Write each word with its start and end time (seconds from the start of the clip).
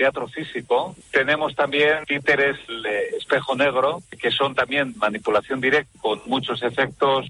teatro 0.00 0.26
físico. 0.28 0.96
Tenemos 1.12 1.54
también 1.54 2.06
títeres 2.06 2.56
de 2.82 3.18
espejo 3.18 3.54
negro, 3.54 4.02
que 4.18 4.30
son 4.30 4.54
también 4.54 4.94
manipulación 4.96 5.60
directa 5.60 5.92
con 6.00 6.22
muchos 6.24 6.62
efectos. 6.62 7.26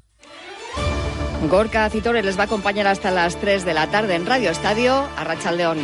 Gorka 1.48 1.91
Citores 1.91 2.25
les 2.25 2.38
va 2.38 2.42
a 2.42 2.44
acompañar 2.44 2.86
hasta 2.86 3.10
las 3.10 3.41
3 3.41 3.64
de 3.64 3.75
la 3.75 3.91
tarde 3.91 4.14
en 4.14 4.25
Radio 4.25 4.50
Estadio, 4.50 5.08
a 5.17 5.52
León. 5.52 5.78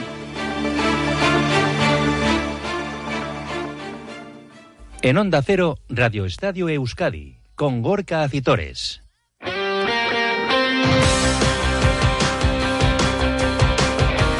En 5.03 5.19
Onda 5.19 5.43
Cero, 5.43 5.79
Radio 5.89 6.25
Estadio 6.25 6.69
Euskadi, 6.69 7.39
con 7.57 7.83
Gorka 7.83 8.23
Acitores. 8.23 9.06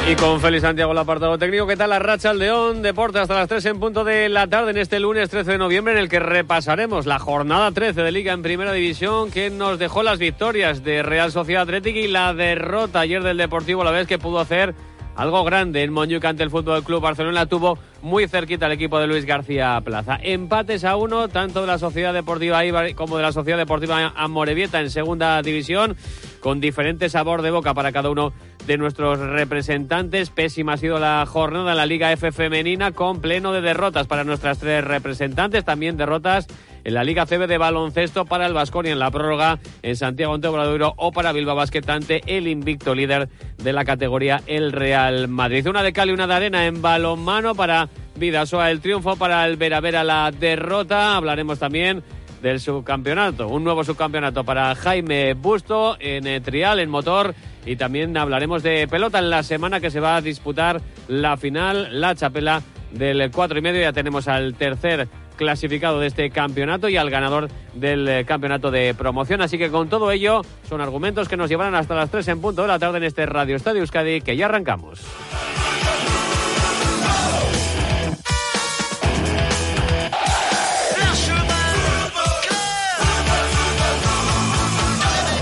Y 0.09 0.15
con 0.15 0.39
Félix 0.39 0.61
Santiago, 0.61 0.93
el 0.93 0.97
apartado 0.99 1.37
técnico. 1.37 1.67
¿Qué 1.67 1.75
tal 1.75 1.89
la 1.89 1.99
racha 1.99 2.29
al 2.29 2.39
León? 2.39 2.81
Deporte 2.81 3.19
hasta 3.19 3.35
las 3.35 3.49
3 3.49 3.65
en 3.65 3.79
punto 3.81 4.05
de 4.05 4.29
la 4.29 4.47
tarde 4.47 4.71
en 4.71 4.77
este 4.77 5.01
lunes 5.01 5.29
13 5.29 5.51
de 5.51 5.57
noviembre 5.57 5.91
en 5.91 5.99
el 5.99 6.07
que 6.07 6.21
repasaremos 6.21 7.05
la 7.05 7.19
jornada 7.19 7.73
13 7.73 8.03
de 8.03 8.11
Liga 8.13 8.31
en 8.31 8.41
Primera 8.41 8.71
División 8.71 9.31
que 9.31 9.49
nos 9.49 9.77
dejó 9.79 10.03
las 10.03 10.17
victorias 10.17 10.81
de 10.85 11.03
Real 11.03 11.33
Sociedad 11.33 11.63
Atlética 11.63 11.99
y 11.99 12.07
la 12.07 12.33
derrota 12.33 13.01
ayer 13.01 13.21
del 13.21 13.35
Deportivo 13.35 13.83
la 13.83 13.91
vez 13.91 14.07
que 14.07 14.17
pudo 14.17 14.39
hacer 14.39 14.75
algo 15.17 15.43
grande 15.43 15.83
en 15.83 15.91
Montjuic 15.91 16.23
ante 16.23 16.43
el 16.43 16.51
Fútbol 16.51 16.83
Club 16.83 17.01
Barcelona 17.01 17.47
tuvo 17.47 17.77
muy 18.01 18.27
cerquita 18.27 18.67
el 18.67 18.73
equipo 18.73 18.99
de 18.99 19.07
Luis 19.07 19.25
García 19.25 19.81
Plaza. 19.83 20.19
Empates 20.21 20.85
a 20.85 20.95
uno 20.95 21.27
tanto 21.27 21.61
de 21.61 21.67
la 21.67 21.79
Sociedad 21.79 22.13
Deportiva 22.13 22.63
Ibar 22.63 22.93
como 22.93 23.17
de 23.17 23.23
la 23.23 23.31
Sociedad 23.31 23.57
Deportiva 23.57 24.13
Amorebieta 24.15 24.79
en 24.79 24.91
segunda 24.91 25.41
división 25.41 25.97
con 26.39 26.59
diferente 26.59 27.09
sabor 27.09 27.41
de 27.41 27.51
boca 27.51 27.73
para 27.73 27.91
cada 27.91 28.09
uno 28.09 28.33
de 28.65 28.77
nuestros 28.77 29.19
representantes. 29.19 30.29
Pésima 30.29 30.73
ha 30.73 30.77
sido 30.77 30.99
la 30.99 31.25
jornada 31.25 31.71
en 31.71 31.77
la 31.77 31.85
Liga 31.85 32.11
F 32.11 32.31
femenina 32.31 32.91
con 32.91 33.21
pleno 33.21 33.53
de 33.53 33.61
derrotas 33.61 34.07
para 34.07 34.23
nuestras 34.23 34.59
tres 34.59 34.83
representantes, 34.83 35.65
también 35.65 35.97
derrotas 35.97 36.47
en 36.83 36.93
la 36.93 37.03
Liga 37.03 37.25
CB 37.25 37.47
de 37.47 37.57
baloncesto 37.57 38.25
para 38.25 38.45
el 38.45 38.53
Vasconia 38.53 38.93
en 38.93 38.99
la 38.99 39.11
prórroga 39.11 39.59
en 39.81 39.95
Santiago 39.97 40.33
ante 40.33 40.47
o 40.47 41.11
para 41.11 41.33
Bilbao 41.33 41.55
Basquetante, 41.55 42.21
el 42.27 42.47
invicto 42.47 42.95
líder 42.95 43.27
de 43.57 43.73
la 43.73 43.83
categoría 43.83 44.41
el 44.47 44.71
Real 44.71 45.27
Madrid. 45.27 45.67
Una 45.67 45.83
de 45.83 45.91
Cali, 45.91 46.13
una 46.13 46.27
de 46.27 46.33
arena 46.33 46.65
en 46.65 46.81
balonmano 46.81 47.55
para 47.55 47.89
Vidasoa 48.15 48.71
el 48.71 48.79
triunfo, 48.79 49.17
para 49.17 49.45
el 49.45 49.57
Veravera 49.57 50.03
la 50.03 50.31
derrota. 50.31 51.17
Hablaremos 51.17 51.59
también 51.59 52.03
del 52.41 52.59
subcampeonato, 52.59 53.47
un 53.47 53.63
nuevo 53.63 53.83
subcampeonato 53.83 54.43
para 54.43 54.73
Jaime 54.75 55.33
Busto 55.33 55.97
en 55.99 56.41
trial, 56.43 56.79
en 56.79 56.89
motor 56.89 57.33
y 57.65 57.75
también 57.75 58.15
hablaremos 58.15 58.63
de 58.63 58.87
pelota 58.87 59.19
en 59.19 59.29
la 59.29 59.43
semana 59.43 59.79
que 59.79 59.91
se 59.91 59.99
va 59.99 60.15
a 60.15 60.21
disputar 60.21 60.81
la 61.07 61.35
final, 61.37 61.99
la 61.99 62.15
chapela 62.15 62.61
del 62.91 63.29
cuatro 63.31 63.59
y 63.59 63.61
medio. 63.61 63.81
Ya 63.81 63.93
tenemos 63.93 64.27
al 64.27 64.55
tercer 64.55 65.07
clasificado 65.35 65.99
de 65.99 66.07
este 66.07 66.29
campeonato 66.29 66.89
y 66.89 66.97
al 66.97 67.09
ganador 67.09 67.49
del 67.73 68.07
eh, 68.07 68.25
campeonato 68.25 68.71
de 68.71 68.93
promoción. 68.93 69.41
Así 69.41 69.57
que 69.57 69.69
con 69.69 69.89
todo 69.89 70.11
ello 70.11 70.41
son 70.67 70.81
argumentos 70.81 71.29
que 71.29 71.37
nos 71.37 71.49
llevarán 71.49 71.75
hasta 71.75 71.95
las 71.95 72.09
3 72.09 72.27
en 72.29 72.41
punto 72.41 72.63
de 72.63 72.67
la 72.67 72.79
tarde 72.79 72.97
en 72.97 73.03
este 73.03 73.25
Radio 73.25 73.55
Estadio 73.55 73.81
Euskadi 73.81 74.21
que 74.21 74.35
ya 74.35 74.45
arrancamos. 74.45 75.01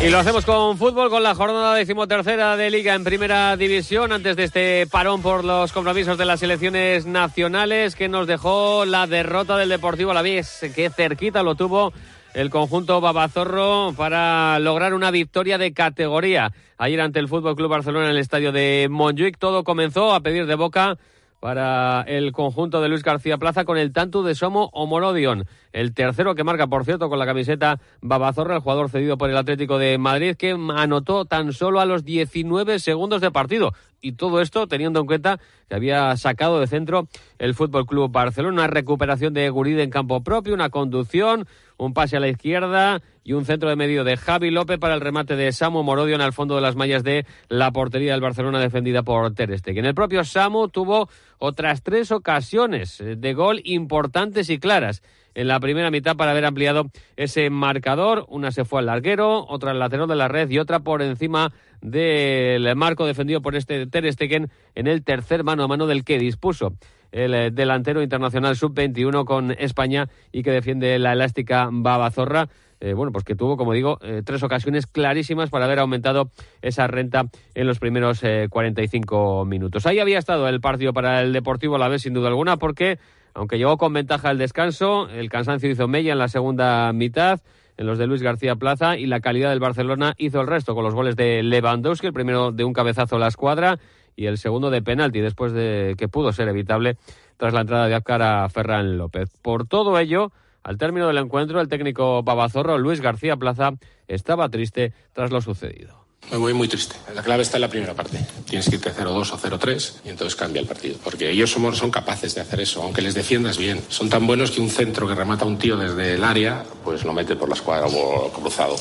Y 0.06 0.12
lo 0.12 0.20
hacemos 0.20 0.46
con 0.46 0.78
fútbol, 0.78 1.10
con 1.10 1.24
la 1.24 1.34
jornada 1.34 1.74
decimotercera 1.74 2.56
de 2.56 2.70
Liga 2.70 2.94
en 2.94 3.04
Primera 3.04 3.58
División, 3.58 4.12
antes 4.12 4.36
de 4.36 4.44
este 4.44 4.86
parón 4.86 5.24
por 5.24 5.44
los 5.44 5.72
compromisos 5.72 6.16
de 6.20 6.26
las 6.26 6.42
selecciones 6.42 7.08
nacionales, 7.08 7.96
que 7.96 8.08
nos 8.08 8.28
dejó 8.28 8.86
la 8.86 9.08
derrota 9.08 9.58
del 9.58 9.70
Deportivo 9.70 10.12
Alavés, 10.12 10.64
que 10.76 10.92
cerquita 10.92 11.42
lo 11.42 11.56
tuvo 11.56 11.92
el 12.36 12.52
conjunto 12.52 13.02
Babazorro 13.02 13.94
para 13.98 14.60
lograr 14.60 14.94
una 14.94 15.10
victoria 15.10 15.58
de 15.58 15.74
categoría. 15.74 16.52
Ayer 16.78 17.02
ante 17.02 17.18
el 17.18 17.28
Fútbol 17.28 17.56
Club 17.56 17.72
Barcelona 17.72 18.06
en 18.06 18.12
el 18.12 18.20
estadio 18.20 18.52
de 18.52 18.86
Montjuic, 18.92 19.40
todo 19.40 19.64
comenzó 19.64 20.14
a 20.14 20.20
pedir 20.20 20.46
de 20.46 20.54
boca 20.54 21.00
para 21.46 22.02
el 22.08 22.32
conjunto 22.32 22.82
de 22.82 22.90
Luis 22.90 23.04
García 23.04 23.38
Plaza 23.38 23.66
con 23.66 23.78
el 23.78 23.94
tanto 23.94 24.24
de 24.24 24.34
Somo 24.34 24.72
Omorodion. 24.74 25.46
El 25.74 25.94
tercero 25.94 26.34
que 26.34 26.44
marca, 26.44 26.66
por 26.66 26.86
cierto, 26.86 27.08
con 27.08 27.20
la 27.20 27.28
camiseta 27.28 27.80
Babazorra, 28.02 28.56
el 28.56 28.62
jugador 28.62 28.90
cedido 28.90 29.20
por 29.20 29.30
el 29.30 29.38
Atlético 29.38 29.78
de 29.78 30.00
Madrid, 30.00 30.36
que 30.38 30.58
anotó 30.76 31.26
tan 31.26 31.54
solo 31.54 31.82
a 31.82 31.86
los 31.86 32.04
19 32.04 32.80
segundos 32.80 33.22
de 33.22 33.30
partido. 33.30 33.74
Y 34.02 34.14
todo 34.14 34.42
esto 34.42 34.68
teniendo 34.68 35.00
en 35.00 35.06
cuenta 35.08 35.40
que 35.68 35.76
había 35.76 36.16
sacado 36.18 36.60
de 36.60 36.68
centro 36.68 37.08
el 37.40 37.56
Fútbol 37.56 37.86
Club 37.86 38.12
Barcelona, 38.12 38.54
una 38.54 38.68
recuperación 38.68 39.34
de 39.34 39.50
Guride 39.50 39.84
en 39.84 39.90
campo 39.90 40.24
propio, 40.24 40.54
una 40.54 40.70
conducción, 40.70 41.48
un 41.78 41.94
pase 41.94 42.18
a 42.18 42.20
la 42.20 42.28
izquierda 42.28 43.02
y 43.24 43.34
un 43.34 43.46
centro 43.46 43.70
de 43.70 43.76
medio 43.76 44.04
de 44.04 44.18
Javi 44.18 44.52
López 44.52 44.78
para 44.78 44.94
el 44.94 45.02
remate 45.02 45.36
de 45.36 45.52
Samu 45.52 45.82
Morodion 45.82 46.22
al 46.22 46.34
fondo 46.34 46.56
de 46.56 46.62
las 46.62 46.76
mallas 46.76 47.04
de 47.04 47.26
la 47.50 47.72
portería 47.72 48.12
del 48.12 48.22
Barcelona 48.22 48.60
defendida 48.60 49.02
por 49.04 49.34
Ter 49.34 49.58
Stegen. 49.58 49.86
El 49.86 49.96
propio 49.96 50.24
Samu 50.24 50.70
tuvo 50.70 51.10
otras 51.40 51.82
tres 51.82 52.12
ocasiones 52.12 53.04
de 53.04 53.34
gol 53.34 53.62
importantes 53.64 54.50
y 54.50 54.60
claras 54.60 55.02
en 55.34 55.48
la 55.48 55.60
primera 55.60 55.92
mitad 55.92 56.16
para 56.16 56.32
haber 56.32 56.46
ampliado 56.46 56.86
ese 57.18 57.50
marcador. 57.50 58.26
Una 58.30 58.52
se 58.52 58.66
fue 58.66 58.80
al 58.80 58.88
larguero, 58.88 59.46
otra 59.48 59.72
al 59.72 59.80
lateral 59.80 60.08
de 60.08 60.16
la 60.16 60.28
red 60.28 60.50
y 60.50 60.60
otra 60.60 60.80
por 60.80 61.02
encima 61.02 61.52
del 61.82 62.76
marco 62.76 63.06
defendido 63.06 63.42
por 63.42 63.56
este 63.56 63.88
Ter 63.88 64.12
Stegen 64.12 64.50
en 64.76 64.88
el 64.88 65.04
tercer 65.04 65.44
mano 65.44 65.64
a 65.64 65.68
mano 65.68 65.88
del 65.88 66.04
que 66.04 66.20
dispuso 66.20 66.74
el 67.16 67.34
eh, 67.34 67.50
delantero 67.52 68.04
internacional 68.04 68.58
sub-21 68.58 69.24
con 69.24 69.52
España 69.52 70.10
y 70.34 70.44
que 70.44 70.52
defiende 70.52 71.00
la 71.00 71.14
elástica 71.14 71.70
Babazorra. 71.72 72.50
Eh, 72.82 72.94
bueno, 72.94 73.14
pues 73.14 73.24
que 73.24 73.36
tuvo, 73.36 73.56
como 73.56 73.72
digo, 73.72 74.00
eh, 74.02 74.22
tres 74.26 74.44
ocasiones 74.44 74.86
clarísimas 74.86 75.50
para 75.50 75.64
haber 75.64 75.80
aumentado 75.80 76.30
esa 76.62 76.88
renta 76.88 77.24
en 77.54 77.68
los 77.68 77.80
primeros 77.80 78.22
45 78.50 79.46
minutos. 79.46 79.86
Ahí 79.86 80.00
había 80.00 80.20
estado 80.20 80.48
el 80.50 80.60
partido 80.60 80.92
para 80.92 81.22
el 81.22 81.32
Deportivo 81.32 81.78
a 81.78 81.80
la 81.80 81.88
vez, 81.88 82.02
sin 82.02 82.14
duda 82.14 82.28
alguna, 82.28 82.58
porque 82.58 83.00
aunque 83.34 83.58
llegó 83.58 83.78
con 83.78 83.94
ventaja 83.94 84.30
al 84.30 84.38
descanso, 84.38 85.10
el 85.10 85.30
cansancio 85.30 85.70
hizo 85.70 85.88
mella 85.88 86.12
en 86.12 86.20
la 86.20 86.28
segunda 86.28 86.92
mitad 86.92 87.40
en 87.78 87.86
los 87.86 87.98
de 87.98 88.08
Luis 88.08 88.22
García 88.22 88.56
Plaza 88.56 88.98
y 88.98 89.06
la 89.06 89.20
calidad 89.20 89.50
del 89.50 89.60
Barcelona 89.60 90.14
hizo 90.18 90.42
el 90.42 90.48
resto 90.48 90.76
con 90.76 90.84
los 90.84 90.94
goles 90.94 91.16
de 91.16 91.44
Lewandowski, 91.44 92.08
el 92.08 92.14
primero 92.14 92.52
de 92.52 92.64
un 92.64 92.74
cabezazo 92.74 93.18
a 93.18 93.20
la 93.20 93.28
escuadra 93.28 93.80
y 94.16 94.28
el 94.28 94.38
segundo 94.38 94.70
de 94.70 94.82
penalti, 94.82 95.20
después 95.20 95.52
de 95.52 95.96
que 95.98 96.08
pudo 96.08 96.32
ser 96.32 96.48
evitable 96.48 96.98
tras 97.38 97.54
la 97.54 97.62
entrada 97.62 97.88
de 97.88 97.96
Apcar 97.96 98.22
a 98.22 98.48
Ferran 98.50 98.98
López. 98.98 99.30
Por 99.42 99.68
todo 99.68 100.00
ello, 100.00 100.32
al 100.64 100.78
término 100.78 101.08
del 101.08 101.18
encuentro, 101.18 101.60
el 101.60 101.68
técnico 101.68 102.24
babazorro 102.24 102.78
Luis 102.78 103.02
García 103.02 103.36
Plaza 103.36 103.72
estaba 104.08 104.50
triste 104.50 104.94
tras 105.14 105.32
lo 105.32 105.42
sucedido. 105.42 106.05
Me 106.32 106.38
voy 106.38 106.54
muy 106.54 106.68
triste. 106.68 106.96
La 107.14 107.22
clave 107.22 107.44
está 107.44 107.58
en 107.58 107.62
la 107.62 107.70
primera 107.70 107.94
parte. 107.94 108.20
Tienes 108.50 108.68
que 108.68 108.76
irte 108.76 108.92
0-2 108.92 109.32
o 109.32 109.38
0-3 109.38 109.92
y 110.06 110.10
entonces 110.10 110.36
cambia 110.36 110.60
el 110.60 110.68
partido. 110.68 110.98
Porque 111.04 111.30
ellos 111.30 111.52
somos, 111.52 111.78
son 111.78 111.92
capaces 111.92 112.34
de 112.36 112.42
hacer 112.42 112.62
eso, 112.62 112.82
aunque 112.82 113.02
les 113.02 113.14
defiendas 113.14 113.58
bien. 113.58 113.82
Son 113.90 114.10
tan 114.10 114.26
buenos 114.26 114.52
que 114.52 114.60
un 114.60 114.70
centro 114.70 115.08
que 115.08 115.16
remata 115.16 115.46
a 115.46 115.48
un 115.48 115.58
tío 115.58 115.78
desde 115.78 116.16
el 116.16 116.24
área, 116.24 116.64
pues 116.84 117.04
lo 117.04 117.14
mete 117.14 117.36
por 117.36 117.48
la 117.48 117.56
escuadra 117.56 117.88
o 117.88 118.32
cruzado. 118.32 118.76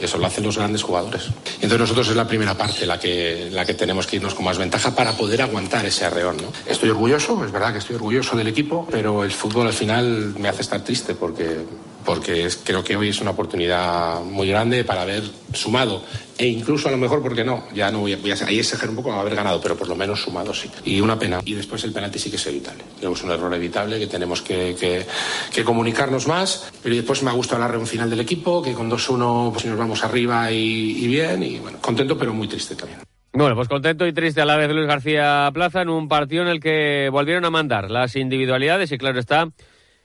Y 0.00 0.04
eso 0.04 0.18
lo 0.18 0.26
hacen 0.26 0.44
los 0.44 0.56
grandes 0.56 0.82
jugadores. 0.82 1.28
Y 1.60 1.64
entonces 1.64 1.78
nosotros 1.78 2.08
es 2.08 2.16
la 2.16 2.26
primera 2.26 2.56
parte 2.56 2.86
la 2.86 2.98
que, 2.98 3.50
la 3.52 3.64
que 3.64 3.74
tenemos 3.74 4.06
que 4.06 4.16
irnos 4.16 4.34
con 4.34 4.44
más 4.44 4.58
ventaja 4.58 4.94
para 4.94 5.12
poder 5.12 5.42
aguantar 5.42 5.84
ese 5.86 6.04
arreón. 6.04 6.38
¿no? 6.38 6.52
Estoy 6.66 6.90
orgulloso, 6.90 7.44
es 7.44 7.52
verdad 7.52 7.72
que 7.72 7.78
estoy 7.78 7.96
orgulloso 7.96 8.36
del 8.36 8.48
equipo, 8.48 8.86
pero 8.90 9.24
el 9.24 9.30
fútbol 9.30 9.66
al 9.66 9.72
final 9.72 10.34
me 10.38 10.48
hace 10.48 10.62
estar 10.62 10.82
triste 10.82 11.14
porque 11.14 11.64
porque 12.04 12.48
creo 12.64 12.84
que 12.84 12.96
hoy 12.96 13.08
es 13.08 13.20
una 13.20 13.32
oportunidad 13.32 14.20
muy 14.20 14.48
grande 14.48 14.84
para 14.84 15.02
haber 15.02 15.22
sumado 15.52 16.02
e 16.36 16.46
incluso 16.48 16.88
a 16.88 16.90
lo 16.90 16.96
mejor, 16.96 17.22
porque 17.22 17.44
no, 17.44 17.64
ya 17.72 17.90
no 17.90 18.00
voy 18.00 18.12
a, 18.12 18.16
voy 18.16 18.32
a 18.32 18.34
ahí 18.46 18.58
exagerar 18.58 18.90
un 18.90 18.96
poco 18.96 19.12
a 19.12 19.20
haber 19.20 19.36
ganado, 19.36 19.60
pero 19.60 19.76
por 19.76 19.88
lo 19.88 19.94
menos 19.94 20.22
sumado 20.22 20.52
sí. 20.52 20.68
Y 20.84 21.00
una 21.00 21.18
pena. 21.18 21.40
Y 21.44 21.54
después 21.54 21.84
el 21.84 21.92
penalti 21.92 22.18
sí 22.18 22.28
que 22.28 22.36
es 22.36 22.46
evitable. 22.46 22.82
Creo 22.98 23.12
que 23.12 23.18
es 23.18 23.24
un 23.24 23.30
error 23.30 23.54
evitable 23.54 23.98
que 24.00 24.08
tenemos 24.08 24.42
que, 24.42 25.06
que, 25.52 25.64
comunicarnos 25.64 26.26
más. 26.26 26.72
Pero 26.82 26.96
después 26.96 27.22
me 27.22 27.30
ha 27.30 27.34
gustado 27.34 27.60
la 27.60 27.68
reunión 27.68 27.86
final 27.86 28.10
del 28.10 28.20
equipo, 28.20 28.62
que 28.62 28.72
con 28.72 28.90
2-1 28.90 29.52
pues 29.52 29.64
nos 29.66 29.78
vamos 29.78 30.02
arriba 30.02 30.50
y, 30.50 31.06
bien. 31.06 31.42
Y 31.42 31.58
bueno, 31.60 31.78
contento 31.80 32.18
pero 32.18 32.34
muy 32.34 32.48
triste 32.48 32.74
también. 32.74 33.00
Bueno, 33.32 33.54
pues 33.54 33.68
contento 33.68 34.06
y 34.06 34.12
triste 34.12 34.40
a 34.40 34.44
la 34.44 34.56
vez 34.56 34.70
Luis 34.70 34.86
García 34.86 35.50
Plaza 35.52 35.82
en 35.82 35.88
un 35.88 36.08
partido 36.08 36.42
en 36.42 36.48
el 36.48 36.60
que 36.60 37.08
volvieron 37.10 37.44
a 37.44 37.50
mandar 37.50 37.90
las 37.90 38.14
individualidades 38.14 38.92
y 38.92 38.98
claro 38.98 39.18
está 39.18 39.48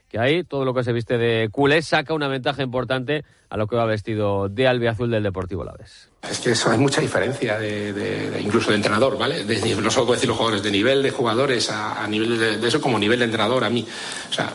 que 0.10 0.20
ahí 0.20 0.44
todo 0.44 0.66
lo 0.66 0.74
que 0.74 0.84
se 0.84 0.92
viste 0.92 1.18
de 1.18 1.50
culé 1.52 1.82
saca 1.84 2.14
una 2.14 2.28
ventaja 2.28 2.64
importante 2.64 3.24
a 3.50 3.58
lo 3.58 3.68
que 3.68 3.76
va 3.76 3.86
vestido 3.86 4.50
de 4.50 4.68
albiazul 4.68 5.10
del 5.12 5.24
Deportivo 5.24 5.64
Laves. 5.64 6.10
Es 6.30 6.40
que 6.40 6.52
eso 6.52 6.72
hay 6.72 6.80
mucha 6.80 7.00
diferencia, 7.00 7.58
de, 7.60 8.42
incluso 8.44 8.72
de 8.72 8.78
entrenador, 8.78 9.18
¿vale? 9.18 9.46
no 9.46 9.92
solo 9.92 10.08
puedo 10.08 10.16
decir 10.16 10.28
los 10.28 10.38
jugadores, 10.38 10.64
de 10.64 10.72
nivel 10.72 11.04
de 11.04 11.12
jugadores 11.12 11.70
a, 11.70 12.06
nivel 12.08 12.38
de, 12.60 12.68
eso 12.68 12.82
como 12.82 12.98
nivel 12.98 13.20
de 13.20 13.26
entrenador 13.26 13.64
a 13.64 13.70
mí. 13.70 13.86
O 14.30 14.34
sea, 14.34 14.52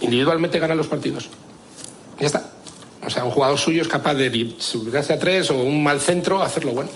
individualmente 0.00 0.58
ganan 0.58 0.76
los 0.76 0.88
partidos. 0.88 1.30
Ya 2.18 2.26
está. 2.26 2.50
O 3.04 3.10
sea, 3.10 3.24
un 3.24 3.30
jugador 3.30 3.58
suyo 3.58 3.82
es 3.82 3.88
capaz 3.88 4.14
de 4.14 4.54
subirse 4.58 5.12
a 5.12 5.18
tres 5.18 5.50
o 5.50 5.56
un 5.56 5.82
mal 5.82 6.00
centro 6.00 6.42
hacerlo 6.42 6.72
bueno. 6.72 6.90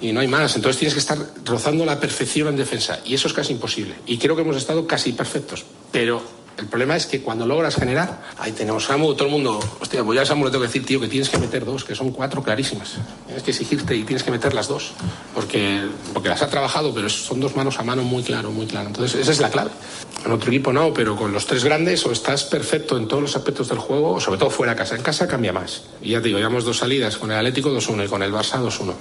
y 0.00 0.12
no 0.12 0.20
hay 0.20 0.28
más. 0.28 0.54
Entonces 0.56 0.78
tienes 0.78 0.94
que 0.94 1.00
estar 1.00 1.18
rozando 1.44 1.84
la 1.84 1.98
perfección 1.98 2.48
en 2.48 2.56
defensa 2.56 3.00
y 3.04 3.14
eso 3.14 3.28
es 3.28 3.34
casi 3.34 3.52
imposible. 3.52 3.94
Y 4.06 4.18
creo 4.18 4.36
que 4.36 4.42
hemos 4.42 4.56
estado 4.56 4.86
casi 4.86 5.12
perfectos, 5.12 5.64
pero 5.90 6.22
el 6.60 6.66
problema 6.66 6.94
es 6.94 7.06
que 7.06 7.22
cuando 7.22 7.46
logras 7.46 7.74
generar, 7.74 8.20
ahí 8.38 8.52
tenemos 8.52 8.84
Samu, 8.84 9.14
todo 9.14 9.24
el 9.24 9.30
mundo, 9.30 9.60
hostia, 9.80 10.04
pues 10.04 10.18
ya 10.18 10.26
Samu 10.26 10.44
le 10.44 10.50
tengo 10.50 10.60
que 10.60 10.68
decir, 10.68 10.84
tío, 10.84 11.00
que 11.00 11.08
tienes 11.08 11.30
que 11.30 11.38
meter 11.38 11.64
dos, 11.64 11.84
que 11.84 11.94
son 11.94 12.10
cuatro 12.10 12.42
clarísimas. 12.42 12.98
Tienes 13.24 13.42
que 13.42 13.50
exigirte 13.50 13.96
y 13.96 14.04
tienes 14.04 14.22
que 14.22 14.30
meter 14.30 14.52
las 14.52 14.68
dos, 14.68 14.92
porque, 15.34 15.88
porque 16.12 16.28
las 16.28 16.42
ha 16.42 16.50
trabajado, 16.50 16.92
pero 16.92 17.08
son 17.08 17.40
dos 17.40 17.56
manos 17.56 17.78
a 17.78 17.82
mano 17.82 18.02
muy 18.02 18.22
claro, 18.22 18.50
muy 18.50 18.66
claro. 18.66 18.88
Entonces, 18.88 19.18
esa 19.18 19.32
es 19.32 19.40
la 19.40 19.48
clave. 19.48 19.70
En 20.24 20.32
otro 20.32 20.50
equipo 20.50 20.70
no, 20.70 20.92
pero 20.92 21.16
con 21.16 21.32
los 21.32 21.46
tres 21.46 21.64
grandes 21.64 22.04
o 22.04 22.12
estás 22.12 22.44
perfecto 22.44 22.98
en 22.98 23.08
todos 23.08 23.22
los 23.22 23.36
aspectos 23.36 23.70
del 23.70 23.78
juego, 23.78 24.20
sobre 24.20 24.38
todo 24.38 24.50
fuera 24.50 24.74
de 24.74 24.78
casa. 24.78 24.96
En 24.96 25.02
casa 25.02 25.26
cambia 25.26 25.54
más. 25.54 25.84
Y 26.02 26.10
ya 26.10 26.18
te 26.20 26.26
digo, 26.28 26.38
llevamos 26.38 26.64
dos 26.64 26.76
salidas, 26.76 27.16
con 27.16 27.30
el 27.30 27.38
Atlético 27.38 27.70
2-1 27.70 28.04
y 28.04 28.08
con 28.08 28.22
el 28.22 28.32
Barça 28.32 28.60
2-1. 28.62 28.92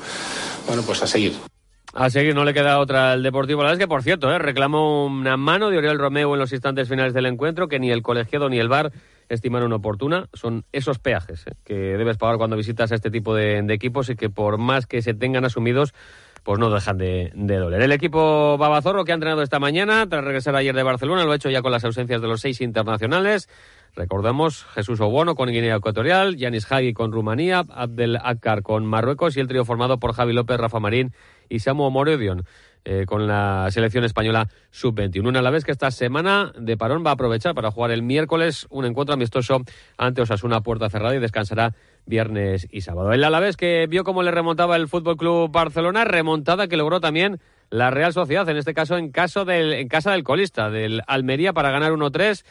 Bueno, 0.65 0.83
pues 0.83 1.03
a 1.03 1.07
seguir. 1.07 1.48
A 1.93 2.09
seguir, 2.11 2.35
no 2.35 2.45
le 2.45 2.53
queda 2.53 2.79
otra 2.79 3.11
al 3.11 3.23
Deportivo. 3.23 3.63
La 3.63 3.71
es 3.71 3.79
que, 3.79 3.87
por 3.87 4.03
cierto, 4.03 4.31
¿eh? 4.31 4.37
reclamó 4.37 5.05
una 5.05 5.37
mano 5.37 5.71
de 5.71 5.79
Oriol 5.79 5.97
Romeo 5.97 6.33
en 6.33 6.39
los 6.39 6.53
instantes 6.53 6.87
finales 6.87 7.13
del 7.13 7.25
encuentro 7.25 7.67
que 7.67 7.79
ni 7.79 7.89
el 7.89 8.03
colegiado 8.03 8.47
ni 8.47 8.59
el 8.59 8.69
VAR 8.69 8.91
estimaron 9.27 9.73
oportuna. 9.73 10.29
Son 10.33 10.65
esos 10.71 10.99
peajes 10.99 11.47
¿eh? 11.47 11.53
que 11.65 11.73
debes 11.73 12.17
pagar 12.17 12.37
cuando 12.37 12.55
visitas 12.55 12.91
a 12.91 12.95
este 12.95 13.09
tipo 13.09 13.33
de, 13.33 13.63
de, 13.63 13.73
equipos 13.73 14.09
y 14.09 14.15
que 14.15 14.29
por 14.29 14.59
más 14.59 14.85
que 14.85 15.01
se 15.01 15.15
tengan 15.15 15.45
asumidos, 15.45 15.95
pues 16.43 16.59
no 16.59 16.69
dejan 16.69 16.99
de, 16.99 17.31
de, 17.33 17.57
doler. 17.57 17.81
El 17.81 17.91
equipo 17.91 18.57
Babazorro 18.59 19.03
que 19.03 19.11
ha 19.11 19.15
entrenado 19.15 19.41
esta 19.41 19.59
mañana, 19.59 20.07
tras 20.07 20.23
regresar 20.23 20.55
ayer 20.55 20.75
de 20.75 20.83
Barcelona, 20.83 21.23
lo 21.23 21.31
ha 21.31 21.35
hecho 21.35 21.49
ya 21.49 21.63
con 21.63 21.71
las 21.71 21.85
ausencias 21.85 22.21
de 22.21 22.27
los 22.27 22.41
seis 22.41 22.61
internacionales. 22.61 23.49
Recordamos 23.99 24.63
Jesús 24.63 25.01
Obono 25.01 25.35
con 25.35 25.49
Guinea 25.49 25.75
Ecuatorial, 25.75 26.37
Yanis 26.37 26.71
Hagi 26.71 26.93
con 26.93 27.11
Rumanía, 27.11 27.65
Abdel 27.67 28.15
Akkar 28.23 28.61
con 28.61 28.85
Marruecos 28.85 29.35
y 29.35 29.41
el 29.41 29.49
trío 29.49 29.65
formado 29.65 29.99
por 29.99 30.13
Javi 30.13 30.31
López, 30.31 30.57
Rafa 30.57 30.79
Marín 30.79 31.11
y 31.49 31.59
Samu 31.59 31.91
Moredion. 31.91 32.45
Eh, 32.85 33.03
con 33.05 33.27
la 33.27 33.67
selección 33.71 34.05
española 34.05 34.47
sub-21. 34.71 35.37
A 35.37 35.41
la 35.41 35.49
vez 35.49 35.65
que 35.65 35.73
esta 35.73 35.91
semana 35.91 36.53
de 36.57 36.77
parón 36.77 37.05
va 37.05 37.09
a 37.09 37.13
aprovechar 37.15 37.53
para 37.53 37.71
jugar 37.71 37.91
el 37.91 38.01
miércoles 38.01 38.67
un 38.69 38.85
encuentro 38.85 39.13
amistoso 39.13 39.63
ante 39.97 40.21
Osasuna 40.21 40.61
puerta 40.61 40.89
cerrada 40.89 41.13
y 41.13 41.19
descansará 41.19 41.75
viernes 42.05 42.69
y 42.71 42.79
sábado. 42.79 43.11
El 43.11 43.25
Alavés 43.25 43.57
que 43.57 43.85
vio 43.87 44.05
cómo 44.05 44.23
le 44.23 44.31
remontaba 44.31 44.77
el 44.77 44.87
Fútbol 44.87 45.17
Club 45.17 45.51
Barcelona, 45.51 46.05
remontada 46.05 46.69
que 46.69 46.77
logró 46.77 47.01
también 47.01 47.41
la 47.69 47.91
Real 47.91 48.13
Sociedad, 48.13 48.47
en 48.47 48.55
este 48.55 48.73
caso 48.73 48.97
en, 48.97 49.11
caso 49.11 49.43
del, 49.43 49.73
en 49.73 49.89
casa 49.89 50.13
del 50.13 50.23
colista, 50.23 50.69
del 50.69 51.01
Almería, 51.05 51.51
para 51.51 51.71
ganar 51.71 51.91
1-3. 51.91 52.45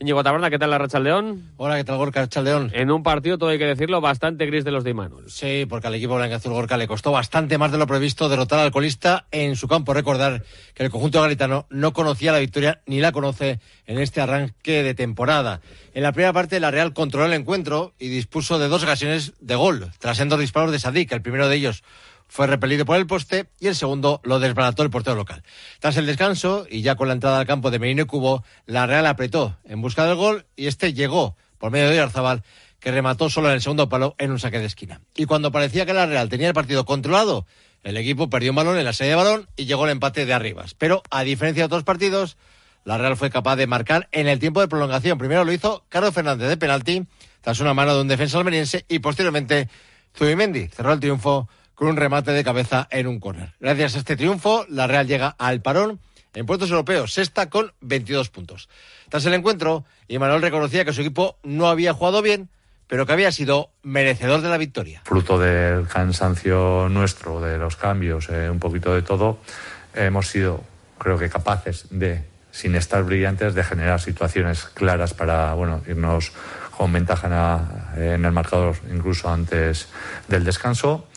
Íñigo 0.00 0.24
Taberna, 0.24 0.50
¿qué 0.50 0.58
tal 0.58 0.70
la 0.70 0.78
Racha 0.78 0.98
León? 0.98 1.52
Hola, 1.56 1.76
¿qué 1.76 1.84
tal 1.84 1.96
Gorka 1.96 2.28
León? 2.42 2.70
En 2.74 2.90
un 2.90 3.02
partido, 3.02 3.38
todo 3.38 3.50
hay 3.50 3.58
que 3.58 3.66
decirlo, 3.66 4.00
bastante 4.00 4.46
gris 4.46 4.64
de 4.64 4.72
los 4.72 4.82
de 4.82 4.90
Imanol. 4.90 5.30
Sí, 5.30 5.64
porque 5.68 5.86
al 5.86 5.94
equipo 5.94 6.16
blanco 6.16 6.34
azul 6.34 6.52
Gorka 6.52 6.76
le 6.76 6.88
costó 6.88 7.12
bastante 7.12 7.56
más 7.56 7.70
de 7.70 7.78
lo 7.78 7.86
previsto 7.86 8.28
derrotar 8.28 8.58
al 8.58 8.72
colista 8.72 9.26
en 9.30 9.54
su 9.54 9.68
campo. 9.68 9.94
Recordar 9.94 10.42
que 10.74 10.82
el 10.82 10.90
conjunto 10.90 11.22
galitano 11.22 11.66
no 11.70 11.92
conocía 11.92 12.32
la 12.32 12.40
victoria 12.40 12.82
ni 12.86 13.00
la 13.00 13.12
conoce 13.12 13.60
en 13.86 13.98
este 13.98 14.20
arranque 14.20 14.82
de 14.82 14.94
temporada. 14.94 15.60
En 15.94 16.02
la 16.02 16.12
primera 16.12 16.32
parte, 16.32 16.58
la 16.58 16.70
Real 16.72 16.94
controló 16.94 17.26
el 17.26 17.32
encuentro 17.34 17.94
y 17.98 18.08
dispuso 18.08 18.58
de 18.58 18.68
dos 18.68 18.82
ocasiones 18.82 19.34
de 19.40 19.54
gol, 19.54 19.90
tras 20.00 20.18
en 20.18 20.28
dos 20.28 20.40
disparos 20.40 20.72
de 20.72 20.80
Sadik, 20.80 21.12
el 21.12 21.22
primero 21.22 21.48
de 21.48 21.56
ellos 21.56 21.84
fue 22.32 22.46
repelido 22.46 22.86
por 22.86 22.96
el 22.96 23.06
poste 23.06 23.44
y 23.60 23.66
el 23.66 23.76
segundo 23.76 24.22
lo 24.24 24.40
desbarató 24.40 24.82
el 24.82 24.88
portero 24.88 25.16
local. 25.16 25.42
Tras 25.80 25.98
el 25.98 26.06
descanso 26.06 26.66
y 26.66 26.80
ya 26.80 26.94
con 26.94 27.08
la 27.08 27.12
entrada 27.12 27.38
al 27.38 27.46
campo 27.46 27.70
de 27.70 27.78
Merino 27.78 28.04
y 28.04 28.06
Cubo, 28.06 28.42
la 28.64 28.86
Real 28.86 29.04
apretó 29.04 29.58
en 29.64 29.82
busca 29.82 30.06
del 30.06 30.14
gol 30.14 30.46
y 30.56 30.66
este 30.66 30.94
llegó 30.94 31.36
por 31.58 31.70
medio 31.70 31.90
de 31.90 32.00
Arzabal 32.00 32.42
que 32.80 32.90
remató 32.90 33.28
solo 33.28 33.48
en 33.48 33.56
el 33.56 33.60
segundo 33.60 33.90
palo 33.90 34.14
en 34.16 34.30
un 34.30 34.38
saque 34.38 34.60
de 34.60 34.64
esquina. 34.64 35.02
Y 35.14 35.26
cuando 35.26 35.52
parecía 35.52 35.84
que 35.84 35.92
la 35.92 36.06
Real 36.06 36.30
tenía 36.30 36.48
el 36.48 36.54
partido 36.54 36.86
controlado, 36.86 37.44
el 37.82 37.98
equipo 37.98 38.30
perdió 38.30 38.52
un 38.52 38.56
balón 38.56 38.78
en 38.78 38.86
la 38.86 38.94
serie 38.94 39.10
de 39.10 39.16
balón 39.16 39.46
y 39.54 39.66
llegó 39.66 39.84
el 39.84 39.90
empate 39.90 40.24
de 40.24 40.32
Arribas. 40.32 40.72
Pero 40.72 41.02
a 41.10 41.24
diferencia 41.24 41.60
de 41.60 41.66
otros 41.66 41.84
partidos, 41.84 42.38
la 42.86 42.96
Real 42.96 43.18
fue 43.18 43.28
capaz 43.28 43.56
de 43.56 43.66
marcar 43.66 44.08
en 44.10 44.26
el 44.26 44.38
tiempo 44.38 44.62
de 44.62 44.68
prolongación. 44.68 45.18
Primero 45.18 45.44
lo 45.44 45.52
hizo 45.52 45.84
Carlos 45.90 46.14
Fernández 46.14 46.48
de 46.48 46.56
penalti, 46.56 47.04
tras 47.42 47.60
una 47.60 47.74
mano 47.74 47.94
de 47.94 48.00
un 48.00 48.08
defensa 48.08 48.38
almeriense 48.38 48.86
y 48.88 49.00
posteriormente 49.00 49.68
Zubimendi 50.16 50.68
cerró 50.68 50.94
el 50.94 51.00
triunfo 51.00 51.50
con 51.82 51.88
un 51.88 51.96
remate 51.96 52.30
de 52.30 52.44
cabeza 52.44 52.86
en 52.92 53.08
un 53.08 53.18
córner. 53.18 53.54
Gracias 53.58 53.96
a 53.96 53.98
este 53.98 54.14
triunfo, 54.14 54.64
la 54.68 54.86
Real 54.86 55.08
llega 55.08 55.34
al 55.36 55.62
parón 55.62 55.98
en 56.32 56.46
puestos 56.46 56.70
europeos, 56.70 57.12
sexta 57.12 57.50
con 57.50 57.72
22 57.80 58.28
puntos. 58.28 58.68
Tras 59.08 59.26
el 59.26 59.34
encuentro, 59.34 59.84
Imanol 60.06 60.42
reconocía 60.42 60.84
que 60.84 60.92
su 60.92 61.00
equipo 61.00 61.38
no 61.42 61.66
había 61.66 61.92
jugado 61.92 62.22
bien, 62.22 62.50
pero 62.86 63.04
que 63.04 63.14
había 63.14 63.32
sido 63.32 63.70
merecedor 63.82 64.42
de 64.42 64.48
la 64.48 64.58
victoria. 64.58 65.02
Fruto 65.06 65.40
del 65.40 65.88
cansancio 65.88 66.88
nuestro, 66.88 67.40
de 67.40 67.58
los 67.58 67.74
cambios, 67.74 68.28
eh, 68.28 68.48
un 68.48 68.60
poquito 68.60 68.94
de 68.94 69.02
todo, 69.02 69.38
hemos 69.92 70.28
sido, 70.28 70.62
creo 70.98 71.18
que, 71.18 71.28
capaces 71.28 71.86
de, 71.90 72.22
sin 72.52 72.76
estar 72.76 73.02
brillantes, 73.02 73.56
de 73.56 73.64
generar 73.64 74.00
situaciones 74.00 74.66
claras 74.66 75.14
para, 75.14 75.52
bueno, 75.54 75.82
irnos 75.88 76.30
con 76.70 76.92
ventaja 76.92 77.92
en, 77.96 78.02
en 78.04 78.24
el 78.24 78.30
marcador 78.30 78.76
incluso 78.88 79.28
antes 79.28 79.88
del 80.28 80.44
descanso. 80.44 81.08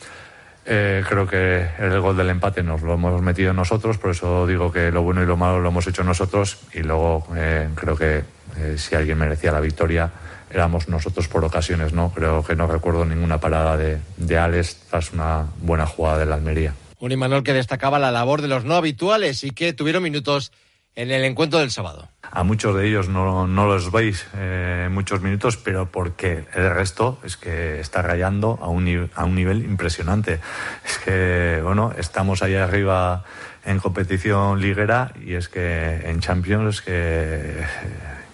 Eh, 0.68 1.04
creo 1.08 1.28
que 1.28 1.68
el 1.78 2.00
gol 2.00 2.18
del 2.18 2.30
empate 2.30 2.64
nos 2.64 2.82
lo 2.82 2.96
hemos 2.96 3.22
metido 3.22 3.54
nosotros, 3.54 4.00
por 4.00 4.12
eso 4.12 4.48
digo 4.48 4.72
que 4.72 4.92
lo 4.92 5.04
bueno 5.04 5.22
y 5.22 5.28
lo 5.28 5.38
malo 5.38 5.60
lo 5.60 5.70
hemos 5.70 5.86
hecho 5.86 6.04
nosotros 6.04 6.58
y 6.74 6.80
luego 6.80 7.28
eh, 7.36 7.70
creo 7.76 7.96
que 7.96 8.24
eh, 8.58 8.76
si 8.78 8.96
alguien 8.96 9.20
merecía 9.20 9.52
la 9.52 9.60
victoria 9.60 10.10
éramos 10.50 10.90
nosotros 10.90 11.28
por 11.28 11.46
ocasiones, 11.46 11.94
¿no? 11.94 12.12
Creo 12.16 12.44
que 12.44 12.56
no 12.56 12.66
recuerdo 12.66 13.06
ninguna 13.06 13.40
parada 13.40 13.78
de, 13.78 14.00
de 14.18 14.38
Alex 14.40 14.78
tras 14.90 15.14
una 15.14 15.46
buena 15.62 15.86
jugada 15.86 16.20
de 16.20 16.26
la 16.26 16.36
Almería. 16.36 16.74
Un 16.98 17.12
Imanol 17.12 17.44
que 17.44 17.54
destacaba 17.54 18.00
la 18.00 18.12
labor 18.12 18.42
de 18.42 18.48
los 18.48 18.64
no 18.64 18.76
habituales 18.76 19.44
y 19.44 19.52
que 19.52 19.74
tuvieron 19.74 20.02
minutos 20.02 20.52
en 20.96 21.12
el 21.12 21.24
encuentro 21.26 21.60
del 21.60 21.72
sábado. 21.72 22.08
A 22.32 22.44
muchos 22.44 22.76
de 22.76 22.88
ellos 22.88 23.08
no, 23.10 23.48
no 23.48 23.68
los 23.68 23.92
veis 23.92 24.26
eh, 24.36 24.88
muchos 24.92 25.22
minutos, 25.22 25.58
pero 25.58 25.92
porque 25.92 26.46
el 26.54 26.70
resto 26.70 27.20
es 27.24 27.38
que 27.38 27.80
está 27.80 28.02
rayando 28.02 28.60
a 28.62 28.68
un, 28.68 29.10
a 29.16 29.26
un 29.26 29.36
nivel 29.36 29.64
impresionante. 29.64 30.40
Es 30.86 30.98
que, 31.00 31.60
bueno, 31.64 31.94
estamos 31.98 32.42
ahí 32.44 32.56
arriba 32.56 33.24
en 33.66 33.80
competición 33.80 34.62
liguera 34.62 35.12
y 35.24 35.34
es 35.34 35.50
que 35.50 36.10
en 36.10 36.20
Champions 36.20 36.76
es 36.76 36.82
que 36.82 37.64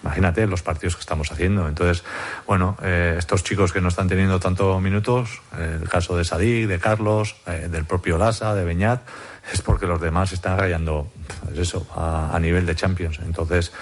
imagínate 0.02 0.46
los 0.46 0.62
partidos 0.62 0.96
que 0.96 1.00
estamos 1.00 1.30
haciendo. 1.30 1.68
Entonces, 1.68 2.04
bueno, 2.46 2.76
eh, 2.82 3.16
estos 3.18 3.44
chicos 3.44 3.72
que 3.72 3.80
no 3.80 3.88
están 3.88 4.08
teniendo 4.08 4.40
tantos 4.40 4.80
minutos, 4.80 5.40
el 5.58 5.88
caso 5.88 6.16
de 6.16 6.24
Sadik, 6.24 6.66
de 6.66 6.78
Carlos, 6.78 7.36
eh, 7.46 7.68
del 7.70 7.84
propio 7.84 8.18
Lasa, 8.18 8.54
de 8.54 8.64
Beñat, 8.64 9.02
es 9.50 9.62
porque 9.62 9.86
los 9.86 10.00
demás 10.00 10.32
están 10.32 10.58
rayando 10.58 11.10
pues 11.44 11.58
eso, 11.58 11.86
a, 11.94 12.38
nivel 12.40 12.66
de 12.66 12.74
Champions. 12.74 13.20
Entonces, 13.24 13.72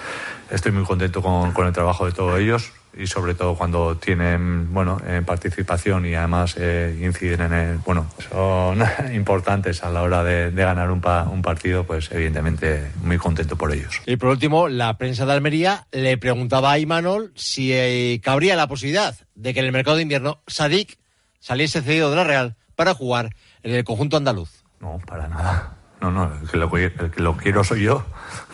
estoy 0.49 0.71
muy 0.71 0.83
contento 0.83 1.21
con, 1.21 1.53
el 1.65 1.73
trabajo 1.73 2.05
de 2.05 2.11
todos 2.11 2.39
ellos 2.39 2.71
y 2.97 3.07
sobre 3.07 3.35
todo 3.35 3.55
cuando 3.55 3.95
tienen 3.95 4.73
bueno 4.73 4.99
eh, 5.07 5.21
participación 5.25 6.05
y 6.05 6.13
además 6.13 6.55
eh, 6.57 6.99
inciden 7.01 7.39
en 7.39 7.53
el 7.53 7.77
bueno 7.77 8.11
son 8.29 8.83
importantes 9.13 9.81
a 9.83 9.89
la 9.89 10.01
hora 10.01 10.25
de, 10.25 10.51
de 10.51 10.63
ganar 10.63 10.91
un, 10.91 10.99
pa, 10.99 11.23
un, 11.23 11.41
partido 11.41 11.85
pues 11.85 12.11
evidentemente 12.11 12.91
muy 13.01 13.17
contento 13.17 13.55
por 13.55 13.71
ellos 13.71 14.01
y 14.05 14.17
por 14.17 14.27
último 14.27 14.67
la 14.67 14.97
prensa 14.97 15.25
de 15.25 15.31
Almería 15.31 15.87
le 15.93 16.17
preguntaba 16.17 16.73
a 16.73 16.79
Imanol 16.79 17.31
si 17.33 17.71
eh, 17.71 18.19
cabría 18.21 18.57
la 18.57 18.67
posibilidad 18.67 19.15
de 19.35 19.53
que 19.53 19.61
en 19.61 19.67
el 19.67 19.71
mercado 19.71 19.95
de 19.95 20.03
invierno 20.03 20.41
Sadik 20.47 20.97
saliese 21.39 21.81
cedido 21.81 22.09
de 22.09 22.17
la 22.17 22.25
Real 22.25 22.57
para 22.75 22.93
jugar 22.93 23.29
en 23.63 23.73
el 23.73 23.85
conjunto 23.85 24.17
andaluz 24.17 24.60
no 24.81 24.99
para 25.05 25.27
nada 25.27 25.77
no, 26.01 26.09
no, 26.09 26.31
el 26.41 26.49
que, 26.49 26.57
lo, 26.57 26.75
el 26.75 27.11
que 27.11 27.21
lo 27.21 27.37
quiero 27.37 27.63
soy 27.63 27.83
yo, 27.83 28.03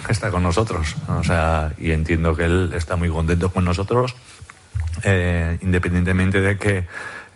que 0.06 0.12
está 0.12 0.30
con 0.30 0.44
nosotros. 0.44 0.96
O 1.08 1.24
sea, 1.24 1.72
y 1.78 1.92
entiendo 1.92 2.36
que 2.36 2.44
él 2.44 2.72
está 2.76 2.98
muy 2.98 3.10
contento 3.10 3.50
con 3.50 3.64
nosotros, 3.64 4.16
eh, 5.04 5.58
independientemente 5.62 6.42
de 6.42 6.58
que 6.58 6.86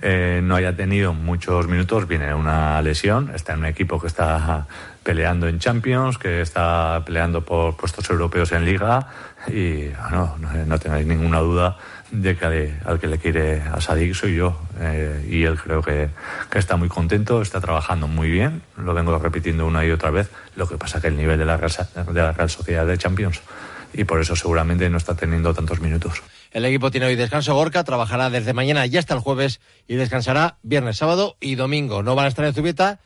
eh, 0.02 0.42
no 0.44 0.56
haya 0.56 0.76
tenido 0.76 1.14
muchos 1.14 1.68
minutos, 1.68 2.08
viene 2.08 2.34
una 2.34 2.82
lesión, 2.82 3.32
está 3.34 3.54
en 3.54 3.60
un 3.60 3.66
equipo 3.68 4.02
que 4.02 4.08
está 4.08 4.68
peleando 5.04 5.48
en 5.48 5.60
Champions, 5.60 6.18
que 6.18 6.42
está 6.42 7.02
peleando 7.06 7.46
por 7.46 7.78
puestos 7.78 8.10
europeos 8.10 8.52
en 8.52 8.66
Liga 8.66 9.08
y 9.48 9.88
bueno, 9.90 10.36
no, 10.40 10.66
no 10.66 10.80
tengáis 10.80 11.06
ninguna 11.08 11.40
duda 11.40 11.78
de 12.12 12.36
que 12.36 12.76
al 12.86 13.00
que 13.00 13.08
le 13.08 13.18
quiere 13.18 13.62
a 13.62 13.80
Sadik 13.80 14.14
soy 14.14 14.36
yo 14.36 14.60
eh, 14.80 15.26
y 15.30 15.44
él 15.44 15.58
creo 15.58 15.82
que, 15.82 16.10
que, 16.50 16.60
está 16.60 16.76
muy 16.76 16.90
contento, 16.90 17.42
está 17.42 17.62
trabajando 17.62 18.08
muy 18.08 18.30
bien, 18.30 18.62
lo 18.78 18.94
vengo 18.94 19.18
repitiendo 19.18 19.66
una 19.66 19.86
y 19.86 19.92
otra 19.92 20.12
vez, 20.12 20.30
lo 20.56 20.68
que 20.68 20.78
pasa 20.78 21.00
que 21.00 21.08
el 21.08 21.18
nivel 21.18 21.40
de 21.40 21.46
la 21.46 21.58
Real, 21.58 21.72
de 22.12 22.22
la 22.22 22.32
Real 22.32 22.50
Sociedad 22.50 22.86
de 22.86 22.98
Champions 22.98 23.42
y 23.94 24.04
por 24.04 24.22
eso 24.22 24.36
seguramente 24.36 24.90
no 24.90 24.98
está 24.98 25.16
teniendo 25.16 25.54
tantos 25.54 25.80
minutos. 25.80 26.22
El 26.52 26.66
equipo 26.66 26.92
tiene 26.92 27.08
hoy 27.08 27.16
descanso 27.16 27.56
Gorka, 27.56 27.84
trabajará 27.84 28.30
desde 28.30 28.54
mañana 28.54 28.86
y 28.86 28.98
hasta 28.98 29.14
el 29.14 29.20
jueves 29.20 29.62
y 29.88 29.96
descansará 29.96 30.58
viernes, 30.64 30.98
sábado 30.98 31.38
y 31.40 31.56
domingo. 31.56 32.04
No 32.04 32.16
van 32.16 32.26
a 32.26 32.28
estar 32.28 32.46
en 32.46 32.54
Zubieta 32.54 33.00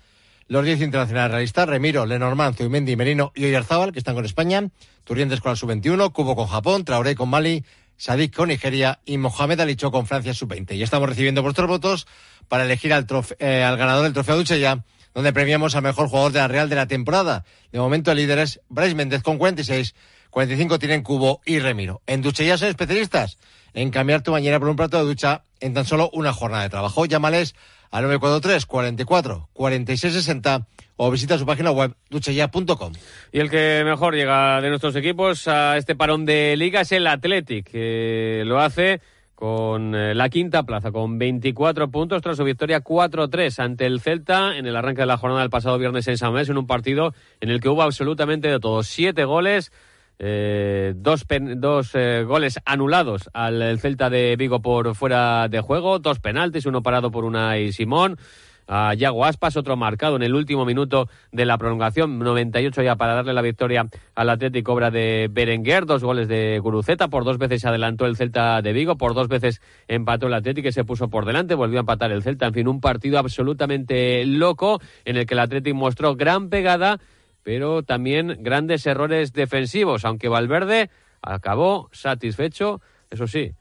los 0.48 0.64
10 0.64 0.82
internacionales 0.82 1.32
realistas, 1.32 1.68
Remiro, 1.68 2.06
Lenormand, 2.06 2.56
Zubimendi, 2.56 2.96
Merino 2.96 3.32
y 3.36 3.46
Oyarzábal, 3.46 3.92
que 3.92 4.00
están 4.00 4.14
con 4.14 4.26
España, 4.26 4.70
Turrientes 5.04 5.42
con 5.42 5.52
la 5.52 5.56
sub-21, 5.56 6.12
Cubo 6.12 6.36
con 6.36 6.48
Japón, 6.48 6.86
Traoré 6.86 7.16
con 7.16 7.30
Mali, 7.30 7.64
Sadik 7.98 8.36
con 8.36 8.50
Nigeria 8.50 9.00
y 9.06 9.18
Mohamed 9.18 9.60
Alicho 9.60 9.92
con 9.92 10.06
Francia 10.06 10.34
sub-20. 10.34 10.76
Y 10.76 10.84
estamos 10.84 11.08
recibiendo 11.08 11.42
vuestros 11.42 11.68
votos 11.68 12.08
para 12.48 12.66
elegir 12.66 12.94
al, 12.94 13.06
trofe, 13.06 13.36
eh, 13.40 13.64
al 13.64 13.78
ganador 13.78 14.04
del 14.04 14.14
trofeo 14.14 14.38
Duchella 14.38 14.84
donde 15.16 15.32
premiamos 15.32 15.76
al 15.76 15.82
mejor 15.82 16.10
jugador 16.10 16.34
de 16.34 16.40
la 16.40 16.50
Real 16.50 16.70
de 16.70 16.76
la 16.76 16.88
temporada. 16.88 17.46
De 17.72 17.80
momento 17.80 18.12
el 18.12 18.18
líder 18.18 18.40
es 18.40 18.60
Bryce 18.68 18.96
Méndez 18.96 19.24
con 19.24 19.38
46, 19.38 19.96
45 20.30 20.78
tienen 20.78 21.04
Cubo 21.04 21.40
y 21.46 21.60
Remiro. 21.60 22.02
En 22.06 22.22
ya 22.22 22.58
son 22.58 22.68
especialistas 22.68 23.38
en 23.74 23.92
cambiar 23.92 24.24
tu 24.24 24.34
bañera 24.34 24.60
por 24.60 24.68
un 24.68 24.76
plato 24.76 24.98
de 24.98 25.06
ducha 25.06 25.46
en 25.62 25.74
tan 25.74 25.86
solo 25.86 26.10
una 26.12 26.34
jornada 26.34 26.64
de 26.64 26.70
trabajo. 26.70 27.06
Llámales 27.06 27.56
al 27.92 28.04
943 28.04 28.66
44 28.66 29.50
46 29.54 30.14
60 30.14 30.68
o 30.98 31.12
visita 31.12 31.38
su 31.38 31.46
página 31.46 31.72
web 31.72 31.94
duchaya.com. 32.10 32.94
Y 33.32 33.40
el 33.40 33.50
que 33.50 33.84
mejor 33.86 34.16
llega 34.16 34.62
de 34.62 34.70
nuestros 34.70 34.96
equipos 34.96 35.48
a 35.48 35.78
este 35.78 35.96
parón 35.96 36.26
de 36.26 36.56
liga 36.58 36.82
es 36.82 36.92
el 36.92 37.08
Athletic, 37.08 37.70
que 37.70 38.44
lo 38.46 38.60
hace 38.60 39.02
con 39.36 39.94
eh, 39.94 40.16
la 40.16 40.30
quinta 40.30 40.64
plaza, 40.64 40.92
con 40.92 41.20
24 41.20 41.90
puntos 41.92 42.22
tras 42.22 42.38
su 42.38 42.46
victoria 42.46 42.82
4-3 42.82 43.60
ante 43.60 43.86
el 43.86 44.00
Celta 44.00 44.58
en 44.58 44.66
el 44.66 44.76
arranque 44.76 45.02
de 45.02 45.08
la 45.08 45.18
jornada 45.18 45.42
del 45.42 45.50
pasado 45.50 45.78
viernes 45.78 46.08
en 46.08 46.18
San 46.18 46.32
Mamés, 46.32 46.50
en 46.50 46.58
un 46.58 46.68
partido 46.68 47.14
en 47.42 47.50
el 47.50 47.60
que 47.60 47.68
hubo 47.68 47.82
absolutamente 47.82 48.48
de 48.48 48.60
todo. 48.62 48.82
Siete 48.82 49.26
goles, 49.26 49.74
eh, 50.20 50.94
dos, 50.96 51.26
dos 51.58 51.92
eh, 51.96 52.24
goles 52.26 52.60
anulados 52.64 53.30
al 53.34 53.78
Celta 53.80 54.10
de 54.10 54.38
Vigo 54.38 54.62
por 54.62 54.96
fuera 54.96 55.50
de 55.50 55.60
juego, 55.60 56.00
dos 56.00 56.20
penaltis, 56.20 56.66
uno 56.66 56.82
parado 56.82 57.12
por 57.12 57.26
una 57.26 57.60
y 57.60 57.74
Simón. 57.74 58.18
A 58.68 58.94
Yago 58.94 59.26
Aspas, 59.26 59.58
otro 59.58 59.76
marcado 59.76 60.16
en 60.16 60.24
el 60.24 60.34
último 60.34 60.66
minuto 60.66 61.08
de 61.32 61.46
la 61.46 61.58
prolongación, 61.58 62.18
98 62.20 62.82
ya 62.82 62.96
para 62.96 63.14
darle 63.14 63.34
la 63.34 63.42
victoria 63.42 63.88
al 64.16 64.30
Atlético, 64.30 64.74
obra 64.74 64.92
de 64.92 65.30
Berenguer, 65.32 65.86
dos 65.86 66.04
goles 66.04 66.28
de 66.28 66.60
Guruceta, 66.60 67.08
por 67.08 67.26
dos 67.26 67.38
veces 67.38 67.66
adelantó 67.66 68.06
el 68.06 68.16
Celta 68.16 68.62
de 68.62 68.74
Vigo, 68.74 68.98
por 68.98 69.14
dos 69.14 69.28
veces 69.28 69.62
empató 69.88 70.28
el 70.28 70.34
Atlético 70.34 70.68
y 70.68 70.72
se 70.72 70.84
puso 70.84 71.10
por 71.10 71.26
delante, 71.26 71.56
volvió 71.56 71.80
a 71.80 71.82
empatar 71.82 72.12
el 72.12 72.24
Celta, 72.24 72.48
en 72.48 72.54
fin, 72.54 72.68
un 72.68 72.82
partido 72.82 73.20
absolutamente 73.20 74.26
loco 74.26 74.80
en 75.06 75.18
el 75.18 75.26
que 75.26 75.34
el 75.36 75.40
Atlético 75.42 75.78
mostró 75.78 76.16
gran 76.16 76.50
pegada 76.50 77.00
pero 77.46 77.84
también 77.84 78.40
grandes 78.40 78.88
errores 78.88 79.32
defensivos, 79.32 80.04
aunque 80.04 80.30
Valverde 80.30 80.90
acabó 81.22 81.90
satisfecho, 81.92 82.82
eso 83.12 83.28
sí, 83.28 83.54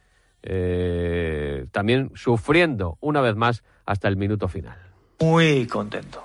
eh, 0.42 1.66
también 1.70 2.10
sufriendo 2.14 2.96
una 3.02 3.20
vez 3.20 3.36
más 3.36 3.62
hasta 3.84 4.08
el 4.08 4.16
minuto 4.16 4.48
final. 4.48 4.78
Muy 5.24 5.66
contento, 5.66 6.22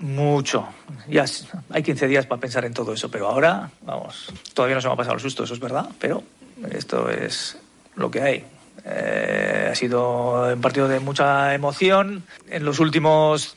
mucho. 0.00 0.68
Ya 1.08 1.24
hay 1.70 1.82
15 1.82 2.06
días 2.06 2.26
para 2.26 2.38
pensar 2.38 2.66
en 2.66 2.74
todo 2.74 2.92
eso, 2.92 3.10
pero 3.10 3.28
ahora, 3.28 3.70
vamos, 3.80 4.30
todavía 4.52 4.74
no 4.74 4.82
se 4.82 4.88
me 4.88 4.92
ha 4.92 4.96
pasado 4.96 5.14
el 5.14 5.22
susto, 5.22 5.44
eso 5.44 5.54
es 5.54 5.60
verdad, 5.60 5.88
pero 5.98 6.22
esto 6.70 7.08
es 7.08 7.56
lo 7.96 8.10
que 8.10 8.20
hay. 8.20 8.44
Eh, 8.84 9.68
ha 9.72 9.74
sido 9.74 10.52
un 10.52 10.60
partido 10.60 10.86
de 10.86 11.00
mucha 11.00 11.54
emoción. 11.54 12.22
En 12.50 12.64
los 12.66 12.78
últimos 12.78 13.56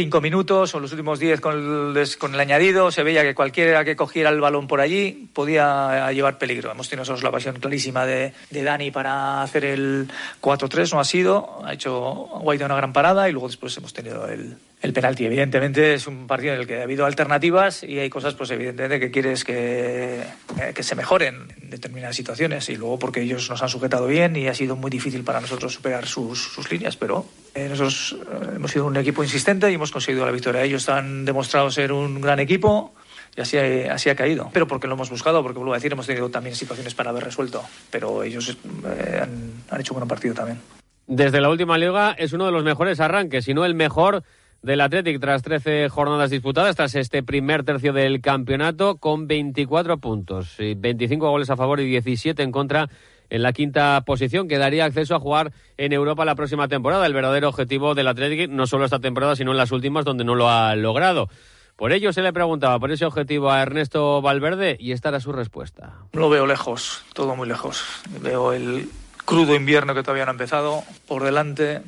cinco 0.00 0.22
minutos 0.22 0.74
o 0.74 0.80
los 0.80 0.92
últimos 0.92 1.18
diez 1.18 1.42
con 1.42 1.94
el, 1.94 2.08
con 2.16 2.32
el 2.32 2.40
añadido, 2.40 2.90
se 2.90 3.02
veía 3.02 3.22
que 3.22 3.34
cualquiera 3.34 3.84
que 3.84 3.96
cogiera 3.96 4.30
el 4.30 4.40
balón 4.40 4.66
por 4.66 4.80
allí 4.80 5.28
podía 5.34 6.10
llevar 6.12 6.38
peligro. 6.38 6.70
Hemos 6.70 6.88
tenido 6.88 7.02
nosotros 7.02 7.22
la 7.22 7.30
pasión 7.30 7.56
clarísima 7.56 8.06
de, 8.06 8.32
de 8.48 8.62
Dani 8.62 8.90
para 8.90 9.42
hacer 9.42 9.66
el 9.66 10.08
4-3, 10.40 10.94
no 10.94 11.00
ha 11.00 11.04
sido, 11.04 11.60
ha 11.66 11.74
hecho 11.74 11.92
Guaita 11.92 12.64
una 12.64 12.76
gran 12.76 12.94
parada 12.94 13.28
y 13.28 13.32
luego 13.32 13.48
después 13.48 13.76
hemos 13.76 13.92
tenido 13.92 14.26
el, 14.26 14.56
el 14.82 14.92
penalti. 14.92 15.26
Evidentemente 15.26 15.94
es 15.94 16.06
un 16.06 16.26
partido 16.26 16.54
en 16.54 16.60
el 16.60 16.66
que 16.66 16.80
ha 16.80 16.84
habido 16.84 17.04
alternativas 17.04 17.82
y 17.82 17.98
hay 17.98 18.08
cosas, 18.08 18.34
pues 18.34 18.50
evidentemente, 18.50 18.98
que 18.98 19.10
quieres 19.10 19.44
que, 19.44 20.20
eh, 20.20 20.72
que 20.74 20.82
se 20.82 20.94
mejoren 20.94 21.48
en 21.60 21.70
determinadas 21.70 22.16
situaciones. 22.16 22.68
Y 22.70 22.76
luego 22.76 22.98
porque 22.98 23.20
ellos 23.20 23.48
nos 23.50 23.62
han 23.62 23.68
sujetado 23.68 24.06
bien 24.06 24.36
y 24.36 24.48
ha 24.48 24.54
sido 24.54 24.76
muy 24.76 24.90
difícil 24.90 25.22
para 25.22 25.40
nosotros 25.40 25.74
superar 25.74 26.06
sus, 26.06 26.38
sus 26.38 26.70
líneas. 26.70 26.96
Pero 26.96 27.26
eh, 27.54 27.68
nosotros 27.68 28.16
eh, 28.20 28.52
hemos 28.56 28.70
sido 28.70 28.86
un 28.86 28.96
equipo 28.96 29.22
insistente 29.22 29.70
y 29.70 29.74
hemos 29.74 29.90
conseguido 29.90 30.24
la 30.24 30.32
victoria. 30.32 30.62
Ellos 30.62 30.88
han 30.88 31.24
demostrado 31.24 31.70
ser 31.70 31.92
un 31.92 32.20
gran 32.20 32.40
equipo 32.40 32.94
y 33.36 33.42
así, 33.42 33.58
así 33.58 34.08
ha 34.08 34.14
caído. 34.14 34.48
Pero 34.52 34.66
porque 34.66 34.86
lo 34.86 34.94
hemos 34.94 35.10
buscado, 35.10 35.42
porque 35.42 35.58
vuelvo 35.58 35.74
a 35.74 35.76
decir, 35.76 35.92
hemos 35.92 36.06
tenido 36.06 36.30
también 36.30 36.56
situaciones 36.56 36.94
para 36.94 37.10
haber 37.10 37.24
resuelto. 37.24 37.62
Pero 37.90 38.22
ellos 38.22 38.56
han, 38.84 39.52
han 39.68 39.80
hecho 39.80 39.92
un 39.92 40.00
buen 40.00 40.08
partido 40.08 40.34
también. 40.34 40.58
Desde 41.06 41.40
la 41.40 41.50
última 41.50 41.76
liga 41.76 42.14
es 42.16 42.32
uno 42.32 42.46
de 42.46 42.52
los 42.52 42.62
mejores 42.62 43.00
arranques, 43.00 43.44
si 43.44 43.52
no 43.52 43.64
el 43.64 43.74
mejor 43.74 44.22
del 44.62 44.80
Athletic 44.80 45.20
tras 45.20 45.42
13 45.42 45.88
jornadas 45.88 46.30
disputadas, 46.30 46.76
tras 46.76 46.94
este 46.94 47.22
primer 47.22 47.64
tercio 47.64 47.92
del 47.92 48.20
campeonato, 48.20 48.96
con 48.96 49.26
24 49.26 49.98
puntos, 49.98 50.56
25 50.58 51.30
goles 51.30 51.50
a 51.50 51.56
favor 51.56 51.80
y 51.80 51.86
17 51.86 52.42
en 52.42 52.52
contra 52.52 52.88
en 53.30 53.42
la 53.42 53.52
quinta 53.52 54.02
posición, 54.04 54.48
que 54.48 54.58
daría 54.58 54.84
acceso 54.84 55.14
a 55.14 55.20
jugar 55.20 55.52
en 55.78 55.92
Europa 55.92 56.24
la 56.24 56.34
próxima 56.34 56.68
temporada. 56.68 57.06
El 57.06 57.14
verdadero 57.14 57.48
objetivo 57.48 57.94
del 57.94 58.08
Athletic, 58.08 58.50
no 58.50 58.66
solo 58.66 58.84
esta 58.84 58.98
temporada, 58.98 59.36
sino 59.36 59.52
en 59.52 59.56
las 59.56 59.72
últimas, 59.72 60.04
donde 60.04 60.24
no 60.24 60.34
lo 60.34 60.50
ha 60.50 60.74
logrado. 60.74 61.28
Por 61.76 61.92
ello 61.92 62.12
se 62.12 62.20
le 62.20 62.32
preguntaba 62.32 62.78
por 62.78 62.90
ese 62.90 63.06
objetivo 63.06 63.50
a 63.50 63.62
Ernesto 63.62 64.20
Valverde 64.20 64.76
y 64.78 64.92
esta 64.92 65.08
era 65.08 65.20
su 65.20 65.32
respuesta. 65.32 65.94
Lo 66.12 66.28
veo 66.28 66.46
lejos, 66.46 67.04
todo 67.14 67.34
muy 67.36 67.48
lejos. 67.48 67.82
Veo 68.20 68.52
el 68.52 68.90
crudo 69.24 69.54
invierno 69.54 69.94
que 69.94 70.02
todavía 70.02 70.26
no 70.26 70.32
ha 70.32 70.32
empezado 70.32 70.82
por 71.08 71.22
delante 71.22 71.80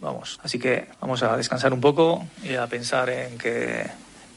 Vamos, 0.00 0.38
así 0.42 0.58
que 0.58 0.88
vamos 1.00 1.22
a 1.22 1.36
descansar 1.36 1.72
un 1.72 1.80
poco 1.80 2.26
y 2.44 2.54
a 2.54 2.66
pensar 2.66 3.10
en 3.10 3.36
que 3.36 3.84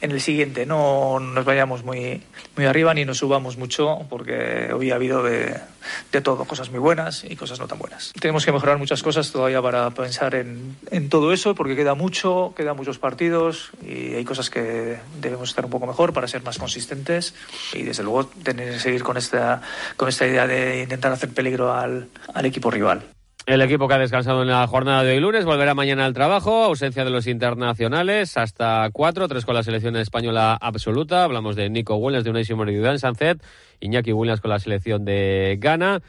en 0.02 0.12
el 0.12 0.20
siguiente 0.20 0.66
no 0.66 1.20
nos 1.20 1.46
vayamos 1.46 1.84
muy, 1.84 2.22
muy 2.58 2.66
arriba 2.66 2.94
ni 2.94 3.06
nos 3.06 3.20
subamos 3.20 3.58
mucho, 3.58 4.00
porque 4.10 4.74
hoy 4.74 4.90
ha 4.90 4.96
habido 4.96 5.22
de, 5.22 5.56
de, 6.12 6.22
todo, 6.22 6.46
cosas 6.46 6.72
muy 6.72 6.80
buenas 6.80 7.24
y 7.24 7.36
cosas 7.36 7.60
no 7.60 7.68
tan 7.68 7.78
buenas. 7.78 8.12
Tenemos 8.20 8.44
que 8.44 8.52
mejorar 8.52 8.80
muchas 8.80 9.04
cosas 9.04 9.32
todavía 9.32 9.62
para 9.62 9.92
pensar 9.92 10.34
en, 10.34 10.76
en 10.90 11.10
todo 11.10 11.32
eso, 11.32 11.54
porque 11.54 11.76
queda 11.76 11.94
mucho, 11.94 12.54
quedan 12.58 12.76
muchos 12.76 12.98
partidos 12.98 13.70
y 13.86 14.16
hay 14.16 14.26
cosas 14.26 14.50
que 14.50 14.98
debemos 15.20 15.50
estar 15.50 15.66
un 15.66 15.72
poco 15.72 15.86
mejor 15.86 16.14
para 16.14 16.28
ser 16.28 16.42
más 16.42 16.58
consistentes 16.58 17.36
y 17.74 17.84
desde 17.84 18.02
luego 18.02 18.26
tener 18.26 18.74
que 18.74 18.80
seguir 18.80 19.04
con 19.04 19.18
esta, 19.18 19.62
con 19.98 20.10
esta 20.10 20.26
idea 20.26 20.48
de 20.48 20.82
intentar 20.82 21.12
hacer 21.12 21.30
peligro 21.30 21.72
al, 21.74 22.10
al 22.34 22.46
equipo 22.46 22.72
rival. 22.72 23.04
El 23.48 23.62
equipo 23.62 23.88
que 23.88 23.96
ha 23.96 23.98
descansado 23.98 24.44
en 24.44 24.50
la 24.50 24.68
jornada 24.68 25.04
de 25.04 25.14
hoy 25.14 25.20
lunes 25.20 25.46
volverá 25.46 25.74
mañana 25.74 26.06
al 26.06 26.14
trabajo, 26.14 26.64
ausencia 26.64 27.04
de 27.04 27.10
los 27.10 27.26
internacionales, 27.26 28.38
hasta 28.38 28.88
cuatro, 28.94 29.28
tres 29.28 29.46
con 29.46 29.56
la 29.56 29.64
selección 29.64 29.96
española 29.96 30.56
absoluta. 30.62 31.24
Hablamos 31.24 31.56
de 31.56 31.68
Nico 31.72 31.96
Williams 31.96 32.24
de 32.24 32.46
Simón 32.46 32.70
y 32.70 32.78
Dan 32.78 33.00
Sanzet, 33.00 33.44
Iñaki 33.80 34.14
Williams 34.14 34.42
con 34.42 34.52
la 34.52 34.60
selección 34.60 35.06
de 35.06 35.58
Ghana. 35.60 36.02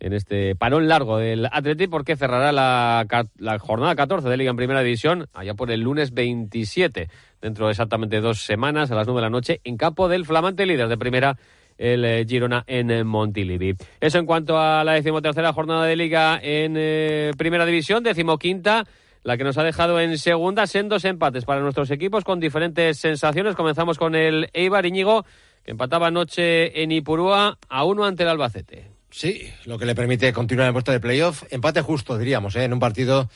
En 0.00 0.14
este 0.14 0.54
parón 0.54 0.88
largo 0.88 1.18
del 1.18 1.46
Atleti 1.46 1.88
porque 1.88 2.16
cerrará 2.16 2.52
la, 2.52 3.06
la, 3.36 3.58
jornada 3.58 3.94
14 3.94 4.28
de 4.28 4.36
Liga 4.36 4.50
en 4.50 4.56
Primera 4.56 4.82
División 4.82 5.28
allá 5.34 5.54
por 5.54 5.70
el 5.70 5.80
lunes 5.82 6.14
27, 6.14 7.10
dentro 7.42 7.66
de 7.66 7.72
exactamente 7.72 8.20
dos 8.20 8.40
semanas 8.40 8.90
a 8.90 8.94
las 8.94 9.06
9 9.06 9.20
de 9.20 9.26
la 9.26 9.30
noche 9.30 9.60
en 9.64 9.76
campo 9.76 10.08
del 10.08 10.24
flamante 10.24 10.66
líder 10.66 10.88
de 10.88 10.96
Primera 10.96 11.36
el 11.78 12.04
eh, 12.04 12.26
Girona 12.28 12.64
en 12.66 12.90
eh, 12.90 13.04
Montilivi. 13.04 13.76
Eso 14.00 14.18
en 14.18 14.26
cuanto 14.26 14.58
a 14.58 14.84
la 14.84 14.92
decimotercera 14.92 15.52
jornada 15.52 15.86
de 15.86 15.96
liga 15.96 16.38
en 16.42 16.74
eh, 16.76 17.30
primera 17.38 17.64
división, 17.64 18.02
decimoquinta 18.02 18.84
la 19.22 19.36
que 19.36 19.44
nos 19.44 19.58
ha 19.58 19.62
dejado 19.62 20.00
en 20.00 20.18
segunda, 20.18 20.66
sendos 20.66 21.04
empates 21.04 21.44
para 21.44 21.60
nuestros 21.60 21.90
equipos 21.90 22.24
con 22.24 22.40
diferentes 22.40 22.98
sensaciones. 22.98 23.54
Comenzamos 23.54 23.98
con 23.98 24.14
el 24.14 24.48
Eibar 24.52 24.86
Iñigo, 24.86 25.24
que 25.64 25.72
empataba 25.72 26.08
anoche 26.08 26.82
en 26.82 26.92
Ipurúa 26.92 27.58
a 27.68 27.84
uno 27.84 28.04
ante 28.04 28.22
el 28.22 28.30
Albacete. 28.30 28.90
Sí, 29.10 29.50
lo 29.64 29.78
que 29.78 29.86
le 29.86 29.94
permite 29.94 30.32
continuar 30.32 30.68
en 30.68 30.72
puesto 30.72 30.92
de 30.92 31.00
playoff. 31.00 31.44
Empate 31.50 31.82
justo, 31.82 32.18
diríamos, 32.18 32.56
en 32.56 32.72
un 32.72 32.78
partido 32.78 33.28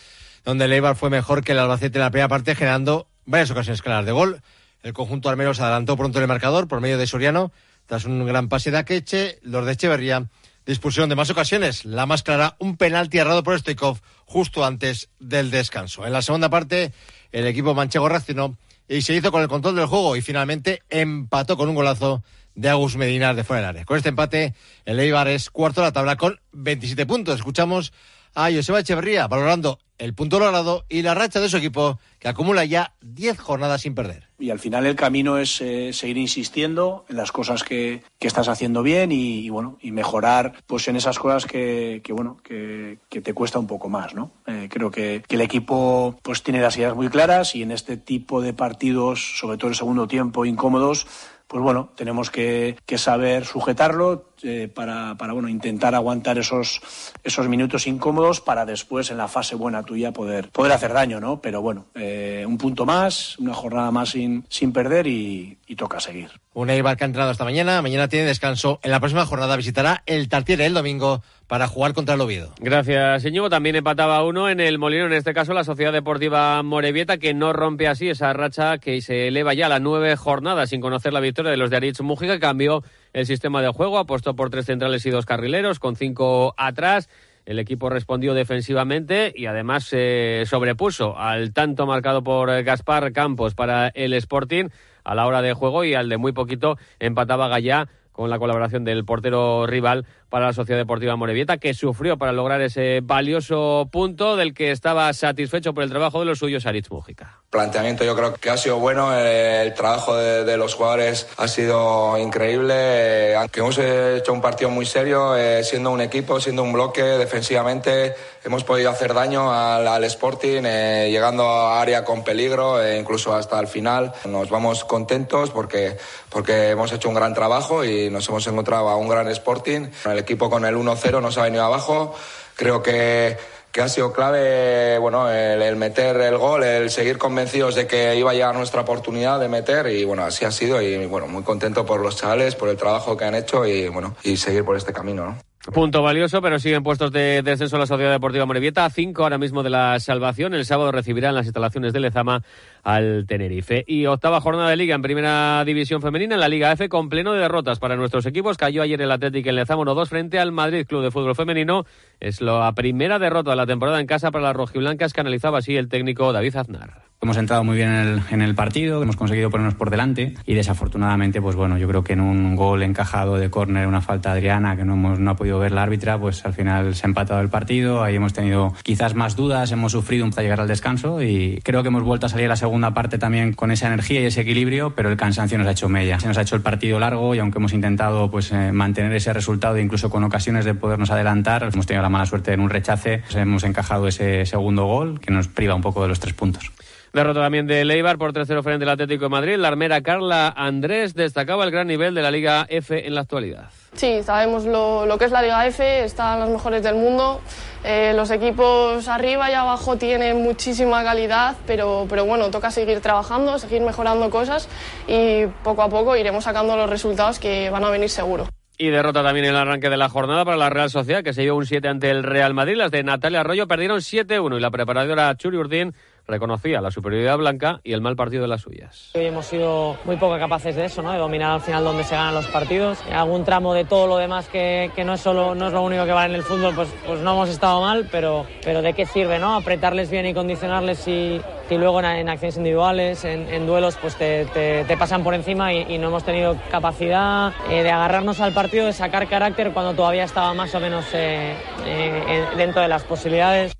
donde 0.45 0.67
el 0.67 0.73
Eibar 0.73 0.97
fue 0.97 1.11
mejor 1.11 1.45
que 1.45 1.53
el 1.53 1.59
Albacete 1.59 1.99
en 1.99 2.05
la 2.05 2.11
primera 2.11 2.29
parte, 2.29 2.55
generando 2.55 3.07
varias 3.25 3.51
ocasiones 3.51 3.83
claras 3.83 4.07
de 4.07 4.13
gol. 4.13 4.43
El 4.83 4.93
conjunto 4.93 5.29
al 5.29 5.37
menos 5.37 5.61
adelantó 5.61 5.97
pronto 5.97 6.21
el 6.21 6.27
marcador 6.27 6.69
por 6.69 6.81
medio 6.81 6.99
de 6.99 7.07
Soriano, 7.07 7.53
tras 7.93 8.07
un 8.07 8.25
gran 8.25 8.49
pase 8.49 8.71
de 8.71 8.79
Akeche, 8.79 9.39
los 9.43 9.67
de 9.67 9.73
Echeverría 9.73 10.31
dispusieron 10.65 11.11
de 11.11 11.15
más 11.15 11.29
ocasiones. 11.29 11.85
La 11.85 12.07
más 12.07 12.23
clara, 12.23 12.57
un 12.59 12.79
penalti 12.79 13.19
errado 13.19 13.43
por 13.43 13.59
Stoikov 13.59 14.01
justo 14.25 14.65
antes 14.65 15.11
del 15.21 15.51
descanso. 15.51 16.07
En 16.07 16.15
la 16.15 16.23
segunda 16.23 16.49
parte, 16.49 16.95
el 17.33 17.47
equipo 17.47 17.75
manchego 17.75 18.09
reaccionó 18.09 18.57
y 18.89 19.03
se 19.03 19.15
hizo 19.15 19.31
con 19.31 19.43
el 19.43 19.49
control 19.49 19.77
del 19.77 19.85
juego 19.85 20.17
y 20.17 20.23
finalmente 20.23 20.83
empató 20.89 21.59
con 21.59 21.69
un 21.69 21.75
golazo 21.75 22.25
de 22.55 22.71
Agus 22.71 22.97
Medina 22.97 23.35
de 23.35 23.45
fuera 23.45 23.61
del 23.61 23.69
área. 23.69 23.85
Con 23.85 23.99
este 23.99 24.09
empate, 24.09 24.55
el 24.87 24.99
Eibar 24.99 25.29
es 25.29 25.51
cuarto 25.51 25.83
de 25.83 25.89
la 25.89 25.93
tabla 25.93 26.17
con 26.17 26.41
27 26.53 27.05
puntos. 27.05 27.35
Escuchamos 27.35 27.93
a 28.35 28.51
Joseba 28.51 28.81
Echeverría 28.81 29.27
valorando 29.27 29.81
el 30.03 30.15
punto 30.15 30.41
logrado 30.41 30.85
y 30.89 31.03
la 31.03 31.15
racha 31.15 31.41
de 31.41 31.49
su 31.49 31.57
equipo 31.57 32.01
que 32.19 32.27
acumula 32.27 32.65
ya 32.65 32.95
10 33.03 33.39
jornadas 33.39 33.83
sin 33.83 33.95
perder. 33.95 34.29
Y 34.37 34.51
al 34.51 34.59
final 34.59 34.85
el 34.85 34.97
camino 34.97 35.39
es 35.39 35.61
eh, 35.61 35.93
seguir 35.93 36.19
insistiendo 36.19 37.05
en 37.09 37.17
las 37.17 37.31
cosas 37.31 37.63
que, 37.63 38.03
que 38.19 38.27
estás 38.27 38.49
haciendo 38.49 38.83
bien 38.83 39.13
y, 39.13 39.49
bueno 39.49 39.79
y 39.81 39.93
mejorar 39.93 40.55
pues 40.67 40.89
en 40.89 40.97
esas 40.97 41.21
cosas 41.21 41.47
que, 41.47 42.03
bueno 42.11 42.39
que, 42.43 42.99
te 43.09 43.33
cuesta 43.33 43.61
un 43.61 43.69
poco 43.69 43.89
más, 43.89 44.13
¿no? 44.13 44.33
Eh, 44.49 44.69
creo 44.69 44.91
que, 44.91 45.23
el 45.29 45.41
equipo 45.41 46.19
pues 46.23 46.43
tiene 46.43 46.61
las 46.61 46.77
ideas 46.77 46.97
muy 46.97 47.09
claras 47.09 47.55
y 47.55 47.63
en 47.63 47.71
este 47.71 47.97
tipo 47.97 48.43
de 48.43 48.55
partidos, 48.55 49.39
sobre 49.39 49.57
todo 49.57 49.71
el 49.71 49.77
segundo 49.77 50.09
tiempo, 50.09 50.45
incómodos, 50.45 51.07
pues 51.53 51.63
bueno, 51.63 51.91
tenemos 51.95 52.31
que, 52.31 52.79
saber 52.97 53.45
sujetarlo, 53.45 54.31
eh, 54.43 54.71
para, 54.75 55.17
para 55.19 55.35
bueno, 55.35 55.51
intentar 55.51 55.95
aguantar 55.95 56.39
esos, 56.39 56.81
esos 57.23 57.47
minutos 57.47 57.87
incómodos 57.87 58.41
para 58.41 58.65
después 58.65 59.11
en 59.11 59.19
la 59.19 59.29
fase 59.29 59.55
buena 59.55 59.83
tuya 59.83 60.13
poder, 60.13 60.49
poder 60.49 60.73
hacer 60.73 60.95
daño, 60.95 61.21
¿no? 61.21 61.43
Pero 61.43 61.61
bueno, 61.61 61.89
eh, 61.95 62.47
un 62.49 62.57
punto 62.57 62.87
más, 62.87 63.39
una 63.39 63.53
jornada 63.53 63.91
más 63.91 64.09
sin, 64.09 64.47
sin 64.49 64.73
perder 64.73 65.07
y, 65.07 65.59
y 65.67 65.77
toca 65.77 66.01
seguir. 66.01 66.31
Un 66.55 66.71
Eibar 66.71 66.97
que 66.97 67.05
ha 67.05 67.07
entrenado 67.07 67.33
esta 67.33 67.45
mañana, 67.45 67.83
mañana 67.83 68.09
tiene 68.09 68.25
descanso. 68.25 68.81
En 68.83 68.91
la 68.91 69.01
próxima 69.01 69.27
jornada 69.27 69.55
visitará 69.55 70.03
el 70.07 70.31
Tartiere 70.31 70.65
el 70.65 70.73
domingo 70.73 71.23
para 71.53 71.69
jugar 71.69 71.93
contra 71.93 72.15
el 72.15 72.21
Oviedo. 72.23 72.55
Gracias, 72.61 73.27
Íñigo. 73.27 73.51
También 73.51 73.77
empataba 73.77 74.25
uno 74.25 74.49
en 74.49 74.59
el 74.59 74.79
Molino, 74.79 75.05
en 75.05 75.13
este 75.13 75.35
caso 75.35 75.53
la 75.53 75.65
Sociedad 75.65 75.93
Deportiva 75.93 76.63
Morevieta, 76.63 77.19
que 77.19 77.35
no 77.35 77.53
rompe 77.53 77.89
así 77.89 78.09
esa 78.09 78.33
racha 78.33 78.79
que 78.79 79.03
se 79.03 79.29
eleva 79.29 79.53
ya 79.53 79.67
a 79.67 79.69
las 79.69 79.83
nueve 79.83 80.17
jornadas 80.17 80.71
sin 80.71 80.81
conocer 80.81 81.13
la 81.13 81.21
victoria 81.21 81.51
de 81.51 81.59
los 81.59 81.69
de 81.69 81.77
Aritz 81.77 82.01
Mújica. 82.01 82.39
Cambió 82.39 82.83
el 83.13 83.27
sistema 83.27 83.61
de 83.61 83.69
juego, 83.69 83.99
apostó 83.99 84.35
por 84.35 84.49
tres 84.49 84.65
centrales 84.65 85.05
y 85.05 85.11
dos 85.11 85.27
carrileros, 85.27 85.79
con 85.79 85.95
cinco 85.95 86.55
atrás. 86.57 87.11
El 87.45 87.59
equipo 87.59 87.91
respondió 87.91 88.33
defensivamente 88.33 89.31
y 89.37 89.45
además 89.45 89.85
se 89.85 90.45
sobrepuso 90.47 91.19
al 91.19 91.53
tanto 91.53 91.85
marcado 91.85 92.23
por 92.23 92.63
Gaspar 92.63 93.13
Campos 93.13 93.55
para 93.55 93.89
el 93.89 94.15
Sporting 94.15 94.71
a 95.05 95.15
la 95.15 95.27
hora 95.27 95.43
de 95.43 95.53
juego 95.53 95.85
y 95.85 95.93
al 95.93 96.09
de 96.09 96.17
muy 96.17 96.33
poquito 96.33 96.79
empataba 96.99 97.49
Gallá 97.49 97.89
con 98.13 98.31
la 98.31 98.39
colaboración 98.39 98.85
del 98.85 99.05
portero 99.05 99.67
rival 99.67 100.07
para 100.33 100.47
la 100.47 100.53
Sociedad 100.55 100.81
Deportiva 100.81 101.15
Morevieta, 101.15 101.59
que 101.59 101.75
sufrió 101.75 102.17
para 102.17 102.33
lograr 102.33 102.63
ese 102.63 103.01
valioso 103.03 103.87
punto 103.93 104.35
del 104.35 104.55
que 104.55 104.71
estaba 104.71 105.13
satisfecho 105.13 105.75
por 105.75 105.85
el 105.85 105.91
trabajo 105.91 106.21
de 106.21 106.25
los 106.25 106.39
suyos 106.39 106.65
Aritz 106.65 106.91
Mújica. 106.91 107.43
Planteamiento 107.51 108.03
yo 108.03 108.17
creo 108.17 108.33
que 108.33 108.49
ha 108.49 108.57
sido 108.57 108.79
bueno, 108.79 109.15
el 109.15 109.75
trabajo 109.75 110.17
de, 110.17 110.45
de 110.45 110.57
los 110.57 110.73
jugadores 110.73 111.29
ha 111.37 111.47
sido 111.49 112.17
increíble, 112.17 113.37
aunque 113.37 113.61
hemos 113.61 113.77
hecho 113.77 114.33
un 114.33 114.41
partido 114.41 114.71
muy 114.71 114.87
serio, 114.87 115.37
eh, 115.37 115.63
siendo 115.65 115.91
un 115.91 116.01
equipo, 116.01 116.41
siendo 116.41 116.63
un 116.63 116.73
bloque 116.73 117.03
defensivamente, 117.03 118.15
hemos 118.43 118.65
podido 118.65 118.89
hacer 118.89 119.13
daño 119.13 119.53
al, 119.53 119.87
al 119.87 120.03
Sporting, 120.05 120.63
eh, 120.65 121.09
llegando 121.11 121.47
a 121.47 121.83
área 121.83 122.05
con 122.05 122.25
peligro, 122.25 122.83
eh, 122.83 122.99
incluso 122.99 123.35
hasta 123.35 123.61
el 123.61 123.67
final. 123.67 124.15
Nos 124.25 124.49
vamos 124.49 124.85
contentos 124.87 125.51
porque, 125.51 125.99
porque 126.31 126.71
hemos 126.71 126.91
hecho 126.91 127.11
un 127.11 127.15
gran 127.15 127.35
trabajo 127.35 127.85
y 127.85 128.09
nos 128.09 128.27
hemos 128.31 128.47
encontrado 128.47 128.89
a 128.89 128.97
un 128.97 129.09
gran 129.09 129.29
Sporting. 129.29 129.89
El 130.07 130.22
equipo 130.23 130.51
con 130.51 130.65
el 130.65 130.75
1-0 130.75 131.21
nos 131.21 131.39
ha 131.39 131.43
venido 131.43 131.65
abajo. 131.65 132.15
Creo 132.57 132.83
que, 132.83 133.37
que 133.73 133.81
ha 133.81 133.89
sido 133.89 134.13
clave 134.13 134.99
bueno, 134.99 135.31
el, 135.31 135.77
meter 135.77 136.17
el 136.21 136.37
gol, 136.37 136.63
el 136.63 136.91
seguir 136.91 137.17
convencidos 137.17 137.75
de 137.75 137.87
que 137.87 138.15
iba 138.17 138.31
a 138.31 138.35
llegar 138.35 138.55
nuestra 138.55 138.83
oportunidad 138.83 139.41
de 139.41 139.49
meter 139.49 139.87
y 139.87 140.05
bueno, 140.05 140.25
así 140.25 140.45
ha 140.45 140.51
sido 140.51 140.83
y 140.83 141.07
bueno, 141.07 141.27
muy 141.27 141.43
contento 141.43 141.87
por 141.87 142.01
los 142.01 142.17
chavales, 142.17 142.55
por 142.55 142.69
el 142.69 142.77
trabajo 142.77 143.17
que 143.17 143.25
han 143.25 143.35
hecho 143.35 143.67
y 143.67 143.89
bueno, 143.89 144.15
y 144.23 144.37
seguir 144.37 144.65
por 144.65 144.77
este 144.77 144.93
camino, 144.93 145.25
¿no? 145.25 145.39
Punto 145.73 146.03
valioso, 146.03 146.43
pero 146.43 146.59
siguen 146.59 146.83
puestos 146.83 147.13
de 147.13 147.41
descenso 147.43 147.79
la 147.79 147.87
Sociedad 147.87 148.11
Deportiva 148.11 148.45
Morevieta, 148.45 148.91
cinco 148.91 149.23
ahora 149.23 149.39
mismo 149.39 149.63
de 149.63 149.71
la 149.71 150.01
salvación. 150.01 150.55
El 150.55 150.65
sábado 150.65 150.91
recibirán 150.91 151.37
las 151.37 151.47
instalaciones 151.47 151.93
de 151.93 152.01
Lezama 152.01 152.43
al 152.83 153.27
Tenerife. 153.27 153.85
Y 153.87 154.07
octava 154.07 154.41
jornada 154.41 154.71
de 154.71 154.77
liga 154.77 154.95
en 154.95 155.03
primera 155.03 155.65
división 155.65 156.03
femenina 156.03 156.35
en 156.35 156.41
la 156.41 156.49
Liga 156.49 156.73
F 156.73 156.89
con 156.89 157.09
pleno 157.09 157.33
de 157.33 157.41
derrotas 157.41 157.79
para 157.79 157.97
nuestros 157.97 158.27
equipos. 158.27 158.57
Cayó 158.57 158.83
ayer 158.83 159.01
el 159.01 159.11
Atlético 159.11 159.49
en 159.49 159.57
Lezama 159.57 159.83
1-2 159.83 160.09
frente 160.09 160.39
al 160.39 160.53
Madrid 160.53 160.87
Club 160.87 161.03
de 161.03 161.11
Fútbol 161.11 161.35
Femenino. 161.35 161.85
Es 162.21 162.41
la 162.41 162.73
primera 162.75 163.19
derrota 163.19 163.51
de 163.51 163.57
la 163.57 163.67
temporada 163.67 164.01
en 164.01 164.07
casa 164.07 164.31
para 164.31 164.45
las 164.45 164.57
rojiblancas 164.57 165.13
que 165.13 165.21
analizaba 165.21 165.59
así 165.59 165.77
el 165.77 165.89
técnico 165.89 166.33
David 166.33 166.57
Aznar. 166.57 167.13
Hemos 167.23 167.37
entrado 167.37 167.63
muy 167.63 167.77
bien 167.77 167.89
en 167.91 168.09
el, 168.09 168.23
en 168.33 168.43
el, 168.43 168.57
partido, 168.57 169.01
hemos 169.01 169.15
conseguido 169.15 169.49
ponernos 169.49 169.77
por 169.77 169.91
delante 169.91 170.35
y 170.45 170.55
desafortunadamente, 170.55 171.41
pues 171.41 171.55
bueno, 171.55 171.79
yo 171.79 171.87
creo 171.87 172.03
que 172.03 172.15
en 172.15 172.21
un 172.21 172.57
gol 172.57 172.83
encajado 172.83 173.37
de 173.37 173.49
córner, 173.49 173.87
una 173.87 174.01
falta 174.01 174.33
Adriana 174.33 174.75
que 174.75 174.85
no, 174.85 174.95
hemos, 174.95 175.21
no 175.21 175.31
ha 175.31 175.37
podido 175.37 175.61
ver 175.61 175.71
la 175.71 175.85
árbitra, 175.85 176.19
pues 176.19 176.45
al 176.45 176.53
final 176.53 176.97
se 176.97 177.07
ha 177.07 177.09
empatado 177.09 177.41
el 177.41 177.49
partido, 177.49 178.03
ahí 178.03 178.17
hemos 178.17 178.33
tenido 178.33 178.75
quizás 178.83 179.15
más 179.15 179.37
dudas, 179.37 179.71
hemos 179.71 179.93
sufrido 179.93 180.27
hasta 180.27 180.43
llegar 180.43 180.61
al 180.61 180.67
descanso 180.67 181.23
y 181.23 181.61
creo 181.63 181.83
que 181.83 181.91
hemos 181.91 182.03
vuelto 182.03 182.27
a 182.27 182.29
salir 182.29 182.47
a 182.47 182.49
la 182.49 182.57
segunda 182.57 182.72
parte 182.95 183.19
también 183.19 183.53
con 183.53 183.71
esa 183.71 183.87
energía 183.87 184.21
y 184.21 184.25
ese 184.25 184.41
equilibrio, 184.43 184.95
pero 184.95 185.11
el 185.11 185.17
cansancio 185.17 185.59
nos 185.59 185.67
ha 185.67 185.73
hecho 185.73 185.89
mella. 185.89 186.19
Se 186.21 186.29
nos 186.29 186.39
ha 186.39 186.43
hecho 186.43 186.57
el 186.57 186.63
partido 186.63 186.99
largo 186.99 187.35
y 187.35 187.39
aunque 187.39 187.59
hemos 187.59 187.73
intentado 187.73 188.31
pues 188.31 188.53
eh, 188.53 188.73
mantener 188.73 189.13
ese 189.13 189.33
resultado, 189.33 189.79
incluso 189.79 190.11
con 190.11 190.25
ocasiones 190.25 190.65
de 190.65 190.75
podernos 190.75 191.11
adelantar, 191.11 191.69
hemos 191.73 191.87
tenido 191.87 192.03
la 192.03 192.09
mala 192.09 192.27
suerte 192.27 192.53
en 192.53 192.61
un 192.61 192.71
rechace, 192.71 193.19
pues 193.19 193.35
hemos 193.37 193.65
encajado 193.65 194.09
ese 194.09 194.47
segundo 194.47 194.85
gol 194.85 195.21
que 195.21 195.31
nos 195.31 195.49
priva 195.49 195.75
un 195.75 195.83
poco 195.83 196.03
de 196.03 196.09
los 196.09 196.21
tres 196.21 196.35
puntos. 196.35 196.71
Derrota 197.13 197.43
también 197.43 197.67
de 197.67 197.85
Leibar 197.85 198.17
por 198.17 198.33
3-0 198.33 198.63
frente 198.63 198.85
al 198.85 198.91
Atlético 198.91 199.27
de 199.27 199.29
Madrid. 199.29 199.57
La 199.57 199.69
armera 199.69 200.01
Carla 200.01 200.49
Andrés 200.57 201.13
destacaba 201.13 201.65
el 201.65 201.71
gran 201.71 201.87
nivel 201.87 202.15
de 202.15 202.23
la 202.23 202.31
Liga 202.31 202.65
F 202.71 203.07
en 203.07 203.15
la 203.15 203.21
actualidad. 203.21 203.69
Sí, 203.93 204.23
sabemos 204.23 204.65
lo, 204.65 205.05
lo 205.05 205.19
que 205.19 205.27
es 205.27 205.31
la 205.31 205.43
Liga 205.43 205.67
F, 205.67 206.05
están 206.05 206.41
los 206.41 206.49
mejores 206.49 206.83
del 206.83 206.95
mundo. 206.95 207.43
Eh, 207.85 208.15
los 208.17 208.31
equipos 208.31 209.09
arriba 209.09 209.51
y 209.51 209.53
abajo 209.53 209.97
tienen 209.97 210.43
muchísima 210.43 211.05
calidad, 211.05 211.57
pero, 211.67 212.07
pero 212.09 212.25
bueno, 212.25 212.51
toca 212.51 212.71
seguir 212.71 213.01
trabajando, 213.01 213.59
seguir 213.59 213.83
mejorando 213.83 214.31
cosas 214.31 214.67
y 215.07 215.45
poco 215.63 215.83
a 215.83 215.91
poco 215.91 216.17
iremos 216.17 216.45
sacando 216.45 216.79
los 216.79 216.89
resultados 216.89 217.39
que 217.39 217.69
van 217.69 217.85
a 217.85 217.91
venir 217.91 218.09
seguro. 218.09 218.47
Y 218.79 218.89
derrota 218.89 219.23
también 219.23 219.45
en 219.45 219.51
el 219.51 219.57
arranque 219.59 219.91
de 219.91 219.99
la 219.99 220.09
jornada 220.09 220.47
para 220.47 220.57
la 220.57 220.71
Real 220.71 220.89
Sociedad, 220.89 221.23
que 221.23 221.35
se 221.35 221.43
dio 221.43 221.55
un 221.55 221.67
7 221.67 221.87
ante 221.89 222.11
el 222.11 222.23
Real 222.23 222.55
Madrid. 222.55 222.77
Las 222.77 222.91
de 222.91 223.03
Natalia 223.03 223.41
Arroyo 223.41 223.69
perdieron 223.69 223.99
7-1 223.99 224.57
y 224.57 224.61
la 224.61 224.71
preparadora 224.71 225.37
Churi 225.37 225.59
Urdín 225.59 225.95
reconocía 226.27 226.81
la 226.81 226.91
superioridad 226.91 227.39
blanca 227.39 227.81
y 227.85 227.93
el 227.93 228.01
mal 228.01 228.17
partido 228.17 228.43
de 228.43 228.49
las 228.49 228.63
suyas. 228.63 229.11
Hoy 229.15 229.27
hemos 229.27 229.47
sido 229.47 229.97
muy 230.05 230.17
poco 230.17 230.39
capaces 230.39 230.77
de 230.77 230.85
eso, 230.85 231.03
¿no? 231.03 231.13
de 231.13 231.19
dominar 231.19 231.53
al 231.53 231.61
final 231.61 231.85
donde 231.85 232.05
se 232.05 232.15
ganan 232.15 232.35
los 232.35 232.47
partidos. 232.47 232.99
En 233.09 233.15
algún 233.15 233.45
tramo 233.45 233.75
de 233.75 233.85
todo 233.85 234.07
lo 234.07 234.17
demás 234.17 234.49
que, 234.49 234.91
que, 234.95 235.05
no, 235.05 235.15
es 235.15 235.21
solo, 235.21 235.55
no 235.55 235.67
es 235.67 235.73
lo 235.73 235.83
único 235.83 236.05
que 236.05 236.13
vale 236.13 236.35
en 236.35 236.37
el 236.37 236.43
fútbol, 236.43 236.75
pues, 236.75 236.89
pues 237.07 237.21
no 237.21 237.33
hemos 237.33 237.49
estado 237.49 237.81
mal, 237.81 238.09
pero, 238.11 238.47
pero 238.65 238.83
¿de 238.83 238.93
qué 238.93 239.07
sirve 239.07 239.39
no? 239.39 239.55
apretarles 239.55 240.11
bien 240.11 240.27
y 240.27 240.35
condicionarles 240.35 240.99
si, 240.99 241.41
si 241.69 241.77
luego 241.77 242.01
en, 242.01 242.07
en, 242.07 242.29
acciones 242.29 242.57
individuales, 242.57 243.25
en, 243.25 243.49
en 243.49 243.67
duelos, 243.67 243.97
pues 244.01 244.17
te, 244.17 244.47
te, 244.47 244.85
te, 244.85 244.97
pasan 244.97 245.25
por 245.25 245.35
encima 245.35 245.73
y, 245.73 245.95
y 245.95 245.99
no 245.99 246.09
hemos 246.09 246.25
tenido 246.25 246.57
capacidad 246.71 247.53
eh, 247.71 247.83
de 247.83 247.91
agarrarnos 247.91 248.41
al 248.41 248.53
partido, 248.53 248.87
de 248.87 248.93
sacar 248.93 249.29
carácter 249.29 249.73
cuando 249.73 249.95
todavía 249.95 250.25
estaba 250.25 250.55
más 250.55 250.75
o 250.75 250.81
menos 250.81 251.05
eh, 251.13 251.55
eh, 251.85 252.47
dentro 252.57 252.83
de 252.83 252.89
las 252.89 253.05
posibilidades. 253.05 253.73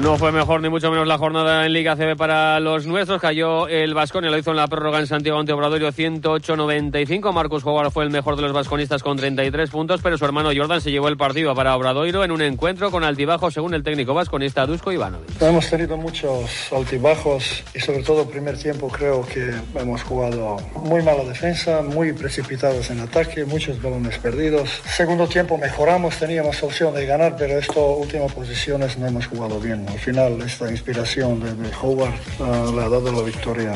No 0.00 0.18
fue 0.18 0.30
mejor 0.30 0.60
ni 0.60 0.68
mucho 0.68 0.90
menos 0.90 1.06
la 1.06 1.16
jornada 1.16 1.64
en 1.64 1.72
Liga 1.72 1.96
CB 1.96 2.16
para 2.18 2.60
los 2.60 2.86
nuestros. 2.86 3.18
Cayó 3.18 3.66
el 3.66 3.94
Vasconia, 3.94 4.30
lo 4.30 4.36
hizo 4.36 4.50
en 4.50 4.58
la 4.58 4.68
prórroga 4.68 4.98
en 4.98 5.06
Santiago 5.06 5.38
ante 5.38 5.54
Obradorio 5.54 5.90
108-95. 5.90 7.32
Marcos 7.32 7.64
Howard 7.64 7.90
fue 7.90 8.04
el 8.04 8.10
mejor 8.10 8.36
de 8.36 8.42
los 8.42 8.52
vasconistas 8.52 9.02
con 9.02 9.16
33 9.16 9.70
puntos, 9.70 10.02
pero 10.02 10.18
su 10.18 10.26
hermano 10.26 10.50
Jordan 10.54 10.82
se 10.82 10.90
llevó 10.90 11.08
el 11.08 11.16
partido 11.16 11.54
para 11.54 11.74
Obradoiro 11.74 12.24
en 12.24 12.30
un 12.30 12.42
encuentro 12.42 12.90
con 12.90 13.04
altibajos 13.04 13.54
según 13.54 13.72
el 13.72 13.82
técnico 13.82 14.12
vasconista 14.12 14.66
Dusko 14.66 14.92
Ivanovic. 14.92 15.40
Hemos 15.40 15.70
tenido 15.70 15.96
muchos 15.96 16.70
altibajos 16.74 17.64
y 17.74 17.80
sobre 17.80 18.02
todo 18.02 18.28
primer 18.28 18.58
tiempo 18.58 18.88
creo 18.88 19.26
que 19.26 19.50
hemos 19.80 20.02
jugado 20.02 20.58
muy 20.74 21.02
mala 21.02 21.24
defensa, 21.24 21.80
muy 21.80 22.12
precipitados 22.12 22.90
en 22.90 23.00
ataque, 23.00 23.46
muchos 23.46 23.80
balones 23.80 24.18
perdidos. 24.18 24.68
Segundo 24.94 25.26
tiempo 25.26 25.56
mejoramos, 25.56 26.18
teníamos 26.18 26.62
opción 26.62 26.94
de 26.94 27.06
ganar, 27.06 27.34
pero 27.38 27.58
estas 27.58 27.76
últimas 27.76 28.30
posiciones 28.32 28.98
no 28.98 29.06
hemos 29.06 29.26
jugado 29.26 29.58
bien 29.58 29.85
al 29.88 29.98
final 29.98 30.40
esta 30.42 30.70
inspiración 30.70 31.40
de, 31.40 31.54
de 31.54 31.70
Howard 31.80 32.14
uh, 32.38 32.74
le 32.74 32.82
ha 32.82 32.88
dado 32.88 33.12
la 33.12 33.22
victoria 33.22 33.72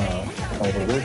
al 0.60 0.72
revés. 0.72 1.04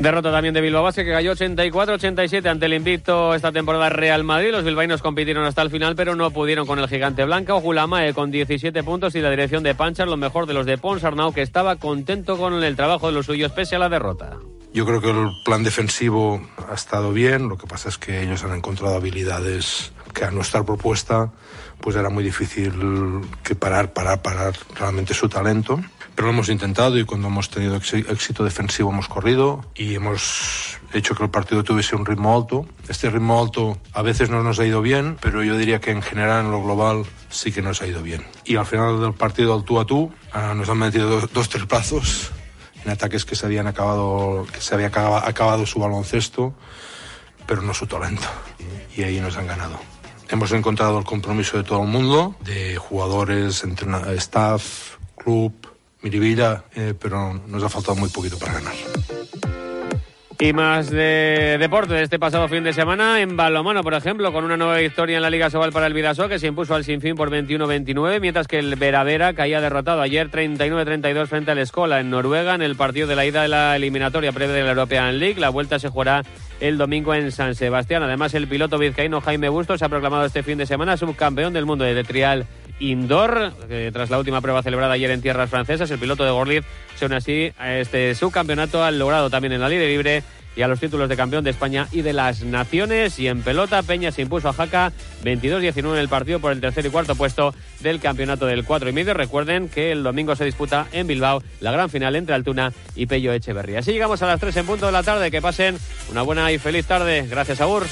Derrota 0.00 0.30
también 0.30 0.54
de 0.54 0.60
Bilbao 0.60 0.84
Basket 0.84 1.04
que 1.04 1.10
cayó 1.10 1.32
84-87 1.32 2.46
ante 2.48 2.66
el 2.66 2.74
invicto 2.74 3.34
esta 3.34 3.50
temporada 3.50 3.88
Real 3.88 4.22
Madrid. 4.22 4.52
Los 4.52 4.62
bilbaínos 4.62 5.02
compitieron 5.02 5.44
hasta 5.44 5.60
el 5.62 5.70
final, 5.70 5.96
pero 5.96 6.14
no 6.14 6.30
pudieron 6.30 6.68
con 6.68 6.78
el 6.78 6.88
gigante 6.88 7.24
blanco. 7.24 7.60
Gulamae 7.60 8.14
con 8.14 8.30
17 8.30 8.84
puntos 8.84 9.16
y 9.16 9.20
la 9.20 9.30
dirección 9.30 9.64
de 9.64 9.74
Panchar, 9.74 10.06
lo 10.06 10.16
mejor 10.16 10.46
de 10.46 10.54
los 10.54 10.66
de 10.66 10.78
Pons 10.78 11.02
Arnau, 11.02 11.32
que 11.32 11.42
estaba 11.42 11.74
contento 11.76 12.38
con 12.38 12.62
el 12.62 12.76
trabajo 12.76 13.08
de 13.08 13.12
los 13.12 13.26
suyos 13.26 13.50
pese 13.50 13.74
a 13.74 13.80
la 13.80 13.88
derrota. 13.88 14.36
Yo 14.72 14.86
creo 14.86 15.00
que 15.00 15.10
el 15.10 15.30
plan 15.44 15.64
defensivo 15.64 16.40
ha 16.70 16.74
estado 16.74 17.12
bien, 17.12 17.48
lo 17.48 17.56
que 17.56 17.66
pasa 17.66 17.88
es 17.88 17.98
que 17.98 18.22
ellos 18.22 18.44
han 18.44 18.54
encontrado 18.54 18.94
habilidades 18.94 19.92
que 20.18 20.24
a 20.24 20.30
nuestra 20.32 20.64
propuesta 20.64 21.30
pues 21.80 21.94
era 21.94 22.08
muy 22.08 22.24
difícil 22.24 22.72
que 23.44 23.54
parar, 23.54 23.92
parar, 23.92 24.20
parar 24.20 24.54
realmente 24.74 25.14
su 25.14 25.28
talento. 25.28 25.80
Pero 26.16 26.26
lo 26.26 26.34
hemos 26.34 26.48
intentado 26.48 26.98
y 26.98 27.04
cuando 27.04 27.28
hemos 27.28 27.48
tenido 27.48 27.76
éxito 27.76 28.42
defensivo 28.42 28.90
hemos 28.90 29.06
corrido 29.06 29.64
y 29.76 29.94
hemos 29.94 30.78
hecho 30.92 31.14
que 31.14 31.22
el 31.22 31.30
partido 31.30 31.62
tuviese 31.62 31.94
un 31.94 32.04
ritmo 32.04 32.36
alto. 32.36 32.66
Este 32.88 33.08
ritmo 33.08 33.40
alto 33.40 33.78
a 33.92 34.02
veces 34.02 34.28
no 34.28 34.42
nos 34.42 34.58
ha 34.58 34.66
ido 34.66 34.82
bien, 34.82 35.16
pero 35.20 35.44
yo 35.44 35.56
diría 35.56 35.80
que 35.80 35.92
en 35.92 36.02
general 36.02 36.46
en 36.46 36.50
lo 36.50 36.64
global 36.64 37.04
sí 37.28 37.52
que 37.52 37.62
nos 37.62 37.80
ha 37.80 37.86
ido 37.86 38.02
bien. 38.02 38.26
Y 38.44 38.56
al 38.56 38.66
final 38.66 39.00
del 39.00 39.14
partido 39.14 39.54
al 39.54 39.62
tú 39.62 39.78
a 39.78 39.86
tú 39.86 40.12
uh, 40.34 40.54
nos 40.56 40.68
han 40.68 40.78
metido 40.78 41.08
dos, 41.08 41.32
dos 41.32 41.48
tripazos 41.48 42.32
en 42.84 42.90
ataques 42.90 43.24
que 43.24 43.36
se 43.36 43.46
habían 43.46 43.68
acabado, 43.68 44.44
que 44.52 44.60
se 44.60 44.74
había 44.74 44.88
acabado 44.88 45.64
su 45.64 45.78
baloncesto, 45.78 46.54
pero 47.46 47.62
no 47.62 47.72
su 47.72 47.86
talento. 47.86 48.26
Y 48.96 49.04
ahí 49.04 49.20
nos 49.20 49.36
han 49.36 49.46
ganado. 49.46 49.78
Hemos 50.30 50.52
encontrado 50.52 50.98
el 50.98 51.04
compromiso 51.04 51.56
de 51.56 51.64
todo 51.64 51.82
el 51.82 51.88
mundo, 51.88 52.36
de 52.44 52.76
jugadores, 52.76 53.64
staff, 54.16 54.96
club, 55.16 55.52
Miribilla, 56.02 56.64
eh, 56.74 56.94
pero 56.98 57.34
nos 57.46 57.62
ha 57.62 57.68
faltado 57.68 57.96
muy 57.96 58.08
poquito 58.08 58.38
para 58.38 58.52
ganar. 58.54 58.74
Y 60.40 60.52
más 60.52 60.88
de 60.88 61.56
deporte 61.58 61.94
de 61.94 62.04
este 62.04 62.20
pasado 62.20 62.46
fin 62.46 62.62
de 62.62 62.72
semana 62.72 63.20
en 63.20 63.36
balomano, 63.36 63.82
por 63.82 63.94
ejemplo, 63.94 64.32
con 64.32 64.44
una 64.44 64.56
nueva 64.56 64.76
victoria 64.76 65.16
en 65.16 65.22
la 65.22 65.30
Liga 65.30 65.50
Sobal 65.50 65.72
para 65.72 65.88
el 65.88 65.94
Vidaso, 65.94 66.28
que 66.28 66.38
se 66.38 66.46
impuso 66.46 66.76
al 66.76 66.84
Sinfín 66.84 67.16
por 67.16 67.28
21-29, 67.28 68.20
mientras 68.20 68.46
que 68.46 68.60
el 68.60 68.76
Veravera 68.76 69.34
caía 69.34 69.60
derrotado 69.60 70.00
ayer 70.00 70.30
39-32 70.30 71.26
frente 71.26 71.50
al 71.50 71.58
Escola 71.58 71.98
en 71.98 72.10
Noruega 72.10 72.54
en 72.54 72.62
el 72.62 72.76
partido 72.76 73.08
de 73.08 73.16
la 73.16 73.26
ida 73.26 73.42
de 73.42 73.48
la 73.48 73.74
eliminatoria 73.74 74.30
previa 74.30 74.54
de 74.54 74.62
la 74.62 74.70
European 74.70 75.18
League. 75.18 75.40
La 75.40 75.48
vuelta 75.48 75.80
se 75.80 75.88
jugará 75.88 76.22
el 76.60 76.78
domingo 76.78 77.14
en 77.14 77.32
San 77.32 77.56
Sebastián. 77.56 78.04
Además, 78.04 78.32
el 78.34 78.46
piloto 78.46 78.78
vizcaíno 78.78 79.20
Jaime 79.20 79.48
Bustos 79.48 79.80
se 79.80 79.86
ha 79.86 79.88
proclamado 79.88 80.24
este 80.24 80.44
fin 80.44 80.58
de 80.58 80.66
semana 80.66 80.96
subcampeón 80.96 81.52
del 81.52 81.66
mundo 81.66 81.84
de 81.84 82.04
trial 82.04 82.46
indoor. 82.80 83.52
tras 83.92 84.10
la 84.10 84.18
última 84.18 84.40
prueba 84.40 84.62
celebrada 84.62 84.94
ayer 84.94 85.10
en 85.10 85.22
tierras 85.22 85.50
francesas, 85.50 85.90
el 85.90 85.98
piloto 85.98 86.24
de 86.24 86.30
Gorliz 86.30 86.64
se 86.96 87.06
une 87.06 87.16
así 87.16 87.52
a 87.58 87.76
este 87.76 88.14
subcampeonato, 88.14 88.82
al 88.82 88.98
logrado 88.98 89.30
también 89.30 89.52
en 89.52 89.60
la 89.60 89.68
libre 89.68 89.88
libre 89.88 90.22
y 90.58 90.62
a 90.62 90.68
los 90.68 90.80
títulos 90.80 91.08
de 91.08 91.16
campeón 91.16 91.44
de 91.44 91.50
España 91.50 91.86
y 91.92 92.02
de 92.02 92.12
las 92.12 92.42
Naciones. 92.42 93.20
Y 93.20 93.28
en 93.28 93.42
pelota, 93.42 93.80
Peña 93.84 94.10
se 94.10 94.22
impuso 94.22 94.48
a 94.48 94.52
Jaca 94.52 94.92
22-19 95.22 95.92
en 95.92 95.98
el 95.98 96.08
partido 96.08 96.40
por 96.40 96.50
el 96.50 96.60
tercer 96.60 96.84
y 96.84 96.90
cuarto 96.90 97.14
puesto 97.14 97.54
del 97.78 98.00
campeonato 98.00 98.44
del 98.44 98.64
4 98.64 98.88
y 98.88 98.92
medio. 98.92 99.14
Recuerden 99.14 99.68
que 99.68 99.92
el 99.92 100.02
domingo 100.02 100.34
se 100.34 100.44
disputa 100.44 100.88
en 100.90 101.06
Bilbao 101.06 101.44
la 101.60 101.70
gran 101.70 101.90
final 101.90 102.16
entre 102.16 102.34
Altuna 102.34 102.72
y 102.96 103.06
Pello 103.06 103.32
Echeverría. 103.32 103.78
Así 103.78 103.92
llegamos 103.92 104.20
a 104.22 104.26
las 104.26 104.40
3 104.40 104.56
en 104.56 104.66
punto 104.66 104.86
de 104.86 104.92
la 104.92 105.04
tarde. 105.04 105.30
Que 105.30 105.40
pasen 105.40 105.78
una 106.10 106.22
buena 106.22 106.50
y 106.50 106.58
feliz 106.58 106.86
tarde. 106.86 107.24
Gracias, 107.30 107.60
Agur. 107.60 107.86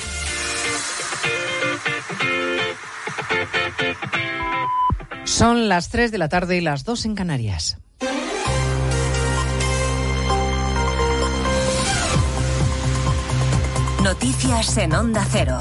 Son 5.37 5.68
las 5.68 5.90
3 5.90 6.12
de 6.12 6.16
la 6.16 6.31
tarde 6.31 6.57
y 6.57 6.62
las 6.62 6.85
2 6.85 7.05
en 7.05 7.14
Canarias. 7.14 7.77
Noticias 14.03 14.79
en 14.79 14.94
Onda 14.94 15.27
Cero. 15.31 15.59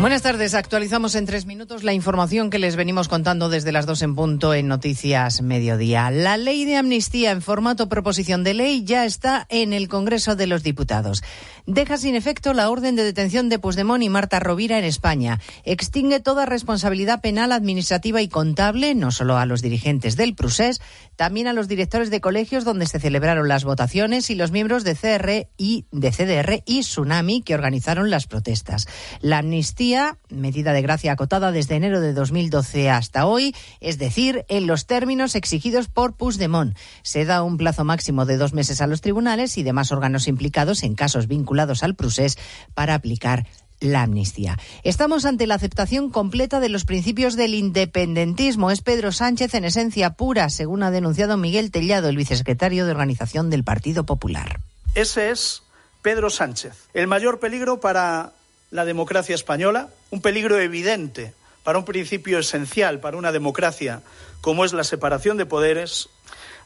Buenas 0.00 0.22
tardes. 0.22 0.54
Actualizamos 0.54 1.16
en 1.16 1.26
tres 1.26 1.44
minutos 1.44 1.82
la 1.82 1.92
información 1.92 2.50
que 2.50 2.60
les 2.60 2.76
venimos 2.76 3.08
contando 3.08 3.48
desde 3.48 3.72
las 3.72 3.84
dos 3.84 4.00
en 4.02 4.14
punto 4.14 4.54
en 4.54 4.68
Noticias 4.68 5.42
Mediodía. 5.42 6.12
La 6.12 6.36
ley 6.36 6.64
de 6.64 6.76
amnistía 6.76 7.32
en 7.32 7.42
formato 7.42 7.88
proposición 7.88 8.44
de 8.44 8.54
ley 8.54 8.84
ya 8.84 9.04
está 9.04 9.44
en 9.48 9.72
el 9.72 9.88
Congreso 9.88 10.36
de 10.36 10.46
los 10.46 10.62
Diputados. 10.62 11.24
Deja 11.70 11.98
sin 11.98 12.14
efecto 12.14 12.54
la 12.54 12.70
orden 12.70 12.96
de 12.96 13.04
detención 13.04 13.50
de 13.50 13.58
Puigdemont 13.58 14.02
y 14.02 14.08
Marta 14.08 14.40
Rovira 14.40 14.78
en 14.78 14.86
España. 14.86 15.38
Extingue 15.64 16.18
toda 16.18 16.46
responsabilidad 16.46 17.20
penal, 17.20 17.52
administrativa 17.52 18.22
y 18.22 18.28
contable, 18.28 18.94
no 18.94 19.10
solo 19.10 19.36
a 19.36 19.44
los 19.44 19.60
dirigentes 19.60 20.16
del 20.16 20.34
Prusés, 20.34 20.80
también 21.16 21.46
a 21.46 21.52
los 21.52 21.68
directores 21.68 22.08
de 22.08 22.22
colegios 22.22 22.64
donde 22.64 22.86
se 22.86 22.98
celebraron 22.98 23.48
las 23.48 23.64
votaciones 23.64 24.30
y 24.30 24.34
los 24.34 24.50
miembros 24.50 24.82
de 24.82 24.94
CR 24.94 25.50
y 25.58 25.84
de 25.92 26.10
CDR 26.10 26.62
y 26.64 26.80
Tsunami 26.80 27.42
que 27.42 27.54
organizaron 27.54 28.08
las 28.08 28.26
protestas. 28.26 28.86
La 29.20 29.36
amnistía, 29.36 30.16
medida 30.30 30.72
de 30.72 30.80
gracia 30.80 31.12
acotada 31.12 31.52
desde 31.52 31.76
enero 31.76 32.00
de 32.00 32.14
2012 32.14 32.88
hasta 32.88 33.26
hoy, 33.26 33.54
es 33.80 33.98
decir, 33.98 34.46
en 34.48 34.66
los 34.66 34.86
términos 34.86 35.34
exigidos 35.34 35.88
por 35.88 36.14
Puigdemont. 36.14 36.74
Se 37.02 37.26
da 37.26 37.42
un 37.42 37.58
plazo 37.58 37.84
máximo 37.84 38.24
de 38.24 38.38
dos 38.38 38.54
meses 38.54 38.80
a 38.80 38.86
los 38.86 39.02
tribunales 39.02 39.58
y 39.58 39.62
demás 39.62 39.92
órganos 39.92 40.28
implicados 40.28 40.82
en 40.82 40.94
casos 40.94 41.26
vinculados 41.26 41.57
al 41.58 41.94
Prusés 41.94 42.38
para 42.74 42.94
aplicar 42.94 43.46
la 43.80 44.02
amnistía. 44.02 44.58
Estamos 44.82 45.24
ante 45.24 45.46
la 45.46 45.54
aceptación 45.54 46.10
completa 46.10 46.60
de 46.60 46.68
los 46.68 46.84
principios 46.84 47.36
del 47.36 47.54
independentismo. 47.54 48.70
Es 48.70 48.80
Pedro 48.80 49.12
Sánchez 49.12 49.54
en 49.54 49.64
esencia 49.64 50.10
pura, 50.10 50.50
según 50.50 50.82
ha 50.82 50.90
denunciado 50.90 51.36
Miguel 51.36 51.70
Tellado, 51.70 52.08
el 52.08 52.16
vicesecretario 52.16 52.84
de 52.84 52.92
Organización 52.92 53.50
del 53.50 53.64
Partido 53.64 54.04
Popular. 54.04 54.60
Ese 54.94 55.30
es 55.30 55.62
Pedro 56.02 56.30
Sánchez, 56.30 56.88
el 56.94 57.06
mayor 57.06 57.38
peligro 57.38 57.80
para 57.80 58.32
la 58.70 58.84
democracia 58.84 59.34
española, 59.34 59.88
un 60.10 60.20
peligro 60.20 60.58
evidente 60.58 61.34
para 61.62 61.78
un 61.78 61.84
principio 61.84 62.38
esencial 62.38 62.98
para 62.98 63.18
una 63.18 63.30
democracia 63.30 64.00
como 64.40 64.64
es 64.64 64.72
la 64.72 64.84
separación 64.84 65.36
de 65.36 65.46
poderes, 65.46 66.08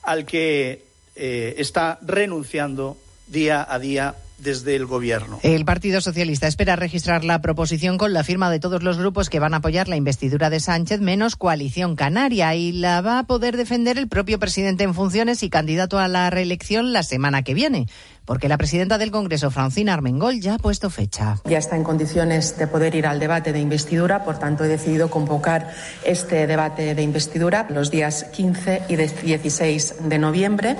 al 0.03 0.27
que 0.27 0.85
eh, 1.17 1.55
está 1.59 1.99
renunciando 2.03 2.97
día 3.27 3.67
a 3.69 3.79
día 3.79 4.15
desde 4.43 4.77
el 4.77 4.87
Gobierno. 4.87 5.39
El 5.43 5.65
Partido 5.65 6.01
Socialista 6.01 6.47
espera 6.47 6.77
registrar 6.77 7.25
la 7.25 7.41
proposición 7.41 7.99
con 7.99 8.13
la 8.13 8.25
firma 8.25 8.51
de 8.51 8.61
todos 8.61 8.83
los 8.83 8.99
grupos 8.99 9.31
que 9.31 9.41
van 9.41 9.55
a 9.55 9.59
apoyar 9.59 9.89
la 9.89 9.97
investidura 9.97 10.51
de 10.51 10.61
Sánchez, 10.61 11.01
menos 11.01 11.37
Coalición 11.37 11.97
Canaria, 11.97 12.55
y 12.55 12.73
la 12.73 13.01
va 13.01 13.21
a 13.21 13.25
poder 13.25 13.57
defender 13.57 13.99
el 13.99 14.09
propio 14.09 14.39
presidente 14.39 14.85
en 14.85 14.95
funciones 14.95 15.43
y 15.43 15.51
candidato 15.51 15.99
a 15.99 16.09
la 16.09 16.31
reelección 16.31 16.93
la 16.93 17.03
semana 17.03 17.43
que 17.43 17.55
viene 17.55 17.87
porque 18.25 18.49
la 18.49 18.57
presidenta 18.57 18.99
del 18.99 19.11
Congreso, 19.11 19.51
Francina 19.51 19.95
Armengol, 19.95 20.41
ya 20.41 20.55
ha 20.55 20.59
puesto 20.59 20.91
fecha. 20.91 21.39
Ya 21.45 21.59
está 21.59 21.77
en 21.77 21.85
condiciones 21.85 22.57
de 22.57 22.67
poder 22.67 22.95
ir 22.95 23.07
al 23.07 23.19
debate 23.19 23.53
de 23.53 23.61
investidura, 23.61 24.25
por 24.25 24.39
tanto 24.39 24.65
he 24.65 24.69
decidido 24.69 25.11
convocar 25.11 25.73
este 26.05 26.47
debate 26.47 26.95
de 26.95 27.03
investidura 27.03 27.67
los 27.69 27.91
días 27.91 28.25
15 28.33 28.83
y 28.89 28.97
16 28.97 30.09
de 30.09 30.19
noviembre. 30.19 30.77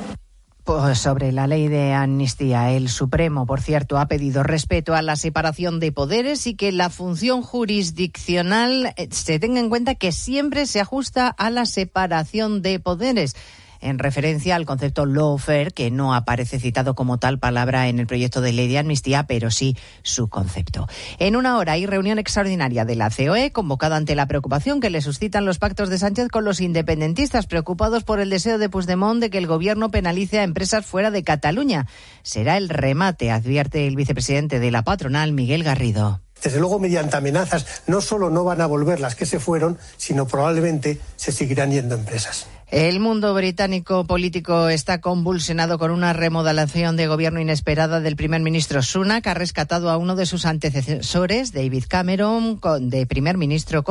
Pues 0.65 0.99
sobre 0.99 1.33
la 1.33 1.49
ley 1.49 1.67
de 1.67 1.93
amnistía, 1.93 2.71
el 2.71 2.89
Supremo, 2.89 3.47
por 3.47 3.61
cierto, 3.61 3.99
ha 3.99 4.07
pedido 4.07 4.45
respeto 4.45 4.95
a 4.95 5.03
la 5.03 5.17
separación 5.17 5.81
de 5.81 5.91
poderes 5.91 6.47
y 6.47 6.55
que 6.55 6.71
la 6.71 6.89
función 6.89 7.43
jurisdiccional 7.43 8.95
eh, 8.97 9.09
se 9.11 9.41
tenga 9.41 9.59
en 9.59 9.69
cuenta 9.69 9.97
que 9.97 10.13
siempre 10.13 10.67
se 10.67 10.81
ajusta 10.81 11.27
a 11.27 11.51
la 11.51 11.67
separación 11.67 12.63
de 12.63 12.79
poderes 12.79 13.35
en 13.83 13.99
referencia 13.99 14.57
al 14.57 14.65
concepto 14.65 15.05
lawfare, 15.05 15.73
que 15.73 15.91
no 15.91 16.15
aparece 16.15 16.59
citado 16.59 16.95
como 16.95 17.19
tal 17.19 17.39
palabra 17.39 17.89
en 17.89 17.99
el 17.99 18.07
proyecto 18.07 18.41
de 18.41 18.53
ley 18.53 18.69
de 18.69 18.79
amnistía, 18.79 19.25
pero 19.25 19.51
sí 19.51 19.77
su 20.03 20.29
concepto. 20.29 20.89
En 21.19 21.37
una 21.37 21.59
hora 21.59 21.73
hay 21.73 21.87
reunión 21.87 22.19
extraordinaria 22.19 22.85
de 22.85 22.97
la 22.97 23.11
COE 23.11 23.53
convocada 23.53 23.97
ante 23.97 24.15
la 24.15 24.27
preocupación 24.27 24.81
que 24.81 24.91
le 24.91 25.03
suscitan 25.03 25.45
los 25.45 25.59
pactos 25.59 25.91
de 25.91 25.99
Sánchez 25.99 26.29
con 26.29 26.45
los 26.45 26.61
independentistas 26.61 27.47
preocupados 27.47 28.05
por 28.05 28.21
el 28.21 28.31
deseo 28.31 28.59
de 28.59 28.69
Puigdemont 28.69 29.21
de 29.21 29.31
que 29.31 29.39
el 29.39 29.47
gobierno 29.47 29.91
penalice 29.91 30.39
a 30.39 30.45
empresas 30.45 30.87
fuera 30.87 31.11
de 31.11 31.25
Cataluña. 31.25 31.87
Será 32.23 32.57
el 32.57 32.69
remate, 32.69 33.31
advierte 33.31 33.87
el 33.87 33.97
vicepresidente 33.97 34.61
de 34.61 34.71
la 34.71 34.85
patronal, 34.85 35.33
Miguel 35.33 35.65
Garrido. 35.65 36.21
Desde 36.43 36.59
luego, 36.59 36.81
mediante 36.81 37.17
amenazas, 37.17 37.83
no 37.87 38.01
solo 38.01 38.29
no 38.29 38.43
van 38.43 38.61
a 38.61 38.67
volver 38.67 38.99
las 38.99 39.15
que 39.15 39.27
se 39.27 39.39
fueron, 39.39 39.79
sino 39.97 40.27
probablemente 40.27 41.01
se 41.17 41.31
seguirán 41.31 41.71
yendo 41.71 41.95
empresas. 41.95 42.47
El 42.73 43.01
mundo 43.01 43.35
británico 43.35 44.07
político 44.07 44.71
está 44.71 45.03
convulsionado 45.03 45.79
con 45.79 45.91
una 45.91 46.15
remodelación 46.15 46.97
de 46.97 47.07
gobierno 47.07 47.39
inesperada 47.39 48.01
del 48.01 48.17
primer 48.17 48.41
ministro 48.41 48.81
Sunak, 48.81 49.27
ha 49.27 49.35
rescatado 49.35 49.91
a 49.91 49.99
uno 49.99 50.17
de 50.17 50.25
sus 50.25 50.47
antecesores, 50.47 51.53
David 51.53 51.85
Cameron, 51.87 52.59
de 52.81 53.05
primer 53.05 53.37
ministro 53.37 53.83
con 53.83 53.91